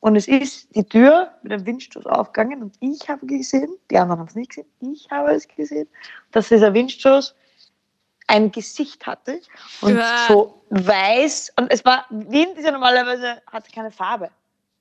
[0.00, 4.20] Und es ist die Tür mit einem Windstoß aufgegangen und ich habe gesehen, die anderen
[4.20, 5.88] haben es nicht gesehen, ich habe es gesehen,
[6.32, 7.34] dass dieser Windstoß
[8.26, 9.40] ein Gesicht hatte
[9.82, 10.26] und Ja.
[10.28, 11.52] so weiß.
[11.58, 14.30] Und es war, Wind ist ja normalerweise, hat keine Farbe.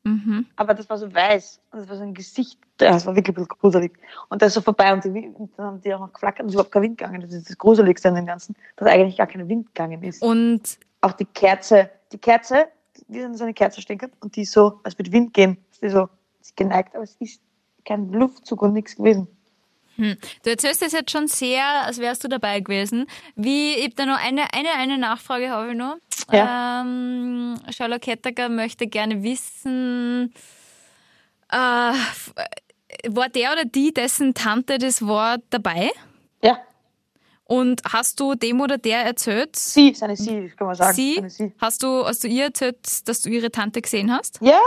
[0.03, 0.45] Mhm.
[0.55, 1.59] Aber das war so weiß.
[1.71, 2.59] Und das war so ein Gesicht.
[2.77, 3.91] Das war wirklich ein bisschen gruselig.
[4.29, 6.41] Und der ist so vorbei und, die, Wind- und dann haben die auch noch geflackert
[6.41, 7.21] und es ist überhaupt kein Wind gegangen.
[7.21, 10.21] Das ist das Gruseligste an dem Ganzen, dass eigentlich gar kein Wind gegangen ist.
[10.21, 12.67] Und Auch die Kerze, die Kerze,
[13.07, 15.57] wie so eine Kerze stehen kann und die ist so, als würde Wind gehen.
[15.81, 16.09] Die so
[16.41, 17.41] ist geneigt, aber es ist
[17.85, 19.27] kein Luftzug und nichts gewesen.
[19.95, 23.05] hm, du erzählst das jetzt schon sehr, als wärst du dabei gewesen.
[23.35, 25.97] Wie, ich habe da noch eine, eine, eine Nachfrage habe ich noch.
[26.31, 26.81] Ja.
[26.81, 30.33] Ähm, Charlotte Kettager möchte gerne wissen,
[31.51, 32.33] äh, f-
[33.07, 35.91] war der oder die, dessen Tante das war, dabei?
[36.43, 36.59] Ja,
[37.49, 39.55] Und hast du dem oder der erzählt?
[39.55, 40.93] sie, seine sie, kann man sagen.
[40.95, 41.19] Sie?
[41.29, 41.51] Sie.
[41.59, 44.37] Hast du, hast du ihr erzählt, dass du ihre Tante gesehen hast?
[44.39, 44.61] Ja,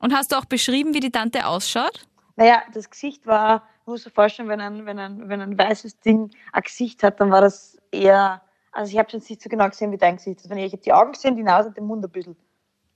[0.00, 2.04] Und hast du auch beschrieben, wie die Tante ausschaut?
[2.34, 6.00] Naja, das Gesicht war, du musst dir vorstellen, wenn ein, wenn, ein, wenn ein weißes
[6.00, 9.68] Ding ein Gesicht hat, dann war das eher, also ich habe jetzt nicht so genau
[9.68, 10.50] gesehen, wie dein Gesicht ist.
[10.50, 12.36] Wenn ich, ich habe die Augen gesehen, die Nase und den Mund ein bisschen.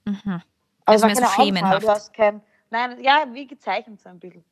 [0.03, 0.41] Mhm.
[0.83, 1.83] Also es mehr so schemenhaft.
[1.83, 4.43] Du hast kein, nein, ja, wie gezeichnet so ein bisschen.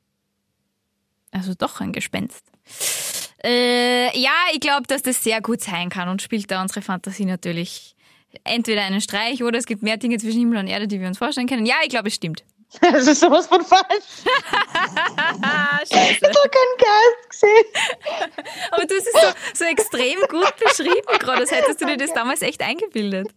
[1.31, 2.45] Also doch ein Gespenst.
[3.43, 7.25] Äh, ja, ich glaube, dass das sehr gut sein kann und spielt da unsere Fantasie
[7.25, 7.95] natürlich
[8.43, 11.17] entweder einen Streich oder es gibt mehr Dinge zwischen Himmel und Erde, die wir uns
[11.17, 11.65] vorstellen können.
[11.65, 12.43] Ja, ich glaube, es stimmt.
[12.81, 13.83] Das ist sowas von falsch.
[15.91, 16.19] Scheiße.
[16.21, 17.65] Ich habe keinen Geist gesehen.
[18.71, 22.13] Aber du hast es so, so extrem gut beschrieben gerade, als hättest du dir das
[22.13, 23.29] damals echt eingebildet.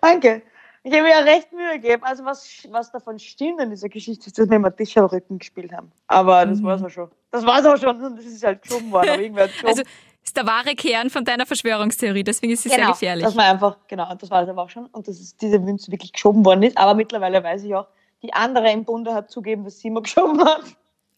[0.00, 0.42] Danke.
[0.82, 2.02] Ich habe mir ja recht Mühe gegeben.
[2.02, 5.38] Also was, was davon stimmt in dieser Geschichte ist, dass wir immer Tisch am Rücken
[5.38, 5.92] gespielt haben.
[6.08, 7.10] Aber das war's auch schon.
[7.34, 9.08] Das war's auch schon und das ist halt geschoben worden.
[9.10, 9.68] Aber irgendwer geschoben.
[9.68, 9.82] Also
[10.22, 13.24] ist der wahre Kern von deiner Verschwörungstheorie, deswegen ist sie sehr gefährlich.
[13.24, 14.86] Dass man einfach, genau, das war es aber auch schon.
[14.86, 16.78] Und dass es diese Münze wirklich geschoben worden ist.
[16.78, 17.88] Aber mittlerweile weiß ich auch,
[18.22, 20.62] die andere im Bunde hat zugeben, dass sie immer geschoben hat.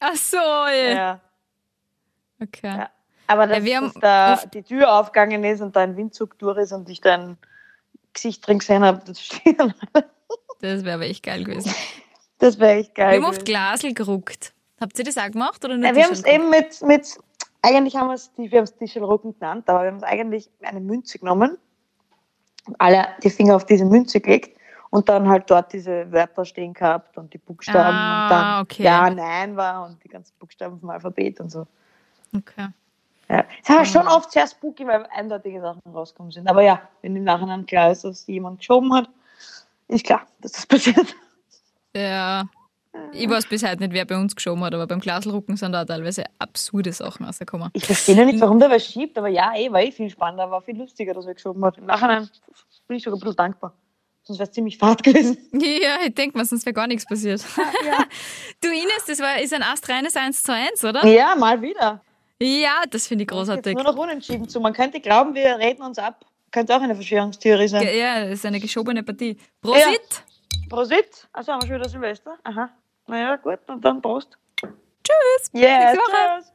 [0.01, 0.89] Ach so, ja.
[0.95, 1.21] Ja.
[2.43, 2.67] Okay.
[2.79, 2.91] Ja.
[3.29, 6.59] Aber dass, Ja, dass da oft- die Tür aufgegangen ist und da ein Windzug durch
[6.59, 7.37] ist und ich dein
[8.13, 9.59] Gesicht drin gesehen habe, das steht.
[10.61, 11.75] Das wäre aber echt geil gewesen.
[12.39, 13.11] Das wäre echt geil.
[13.13, 13.45] Wir haben oft gewesen.
[13.45, 14.53] Glasel geruckt.
[14.81, 17.19] Habt ihr das auch gemacht oder nur Ja, wir haben es eben mit, mit,
[17.63, 20.51] eigentlich haben wir es, die- wir haben es Tischelrücken genannt, aber wir haben es eigentlich
[20.63, 21.57] eine Münze genommen,
[22.67, 24.59] und alle die Finger auf diese Münze gelegt
[24.91, 28.83] und dann halt dort diese Wörter stehen gehabt und die Buchstaben Ah, und dann okay.
[28.83, 31.67] Ja, Nein war und die ganzen Buchstaben vom Alphabet und so.
[32.37, 32.69] Okay.
[33.29, 33.45] Ja.
[33.63, 36.49] Es war schon oft sehr spooky, weil eindeutige Sachen rausgekommen sind.
[36.49, 39.09] Aber ja, wenn im Nachhinein klar ist, dass jemand geschoben hat,
[39.89, 41.15] ist klar, dass das passiert.
[41.95, 42.45] Ja.
[43.13, 45.85] Ich weiß bis heute nicht, wer bei uns geschoben hat, aber beim Glaselrucken sind da
[45.85, 47.71] teilweise absurde Sachen rausgekommen.
[47.73, 50.51] Ich verstehe ja nicht, warum der was schiebt, aber ja, eh, war eh viel spannender,
[50.51, 51.79] war viel lustiger, dass er geschoben hat.
[51.79, 52.29] Im Nachhinein
[52.87, 53.73] bin ich sogar ein bisschen dankbar.
[54.23, 55.39] Sonst wäre es ziemlich fad gewesen.
[55.53, 57.45] Ja, ich denke mal, sonst wäre gar nichts passiert.
[58.61, 61.07] Du Ines, das war, ist ein astreines 1 zu 1, oder?
[61.07, 62.01] Ja, mal wieder.
[62.41, 63.75] Ja, das finde ich Jetzt großartig.
[63.75, 64.61] nur noch unentschieden zu.
[64.61, 66.25] Man könnte glauben, wir reden uns ab.
[66.51, 67.89] Könnte auch eine Verschwörungstheorie sein.
[67.97, 69.37] Ja, das ist eine geschobene Partie.
[69.61, 70.25] Prosit!
[70.69, 71.29] Prosit.
[71.33, 72.37] Also haben wir schon wieder Silvester.
[72.45, 72.71] Aha.
[73.07, 74.37] Naja, gut, und dann Prost.
[74.61, 75.51] Tschüss!
[75.99, 76.41] Woche.
[76.41, 76.53] tschüss.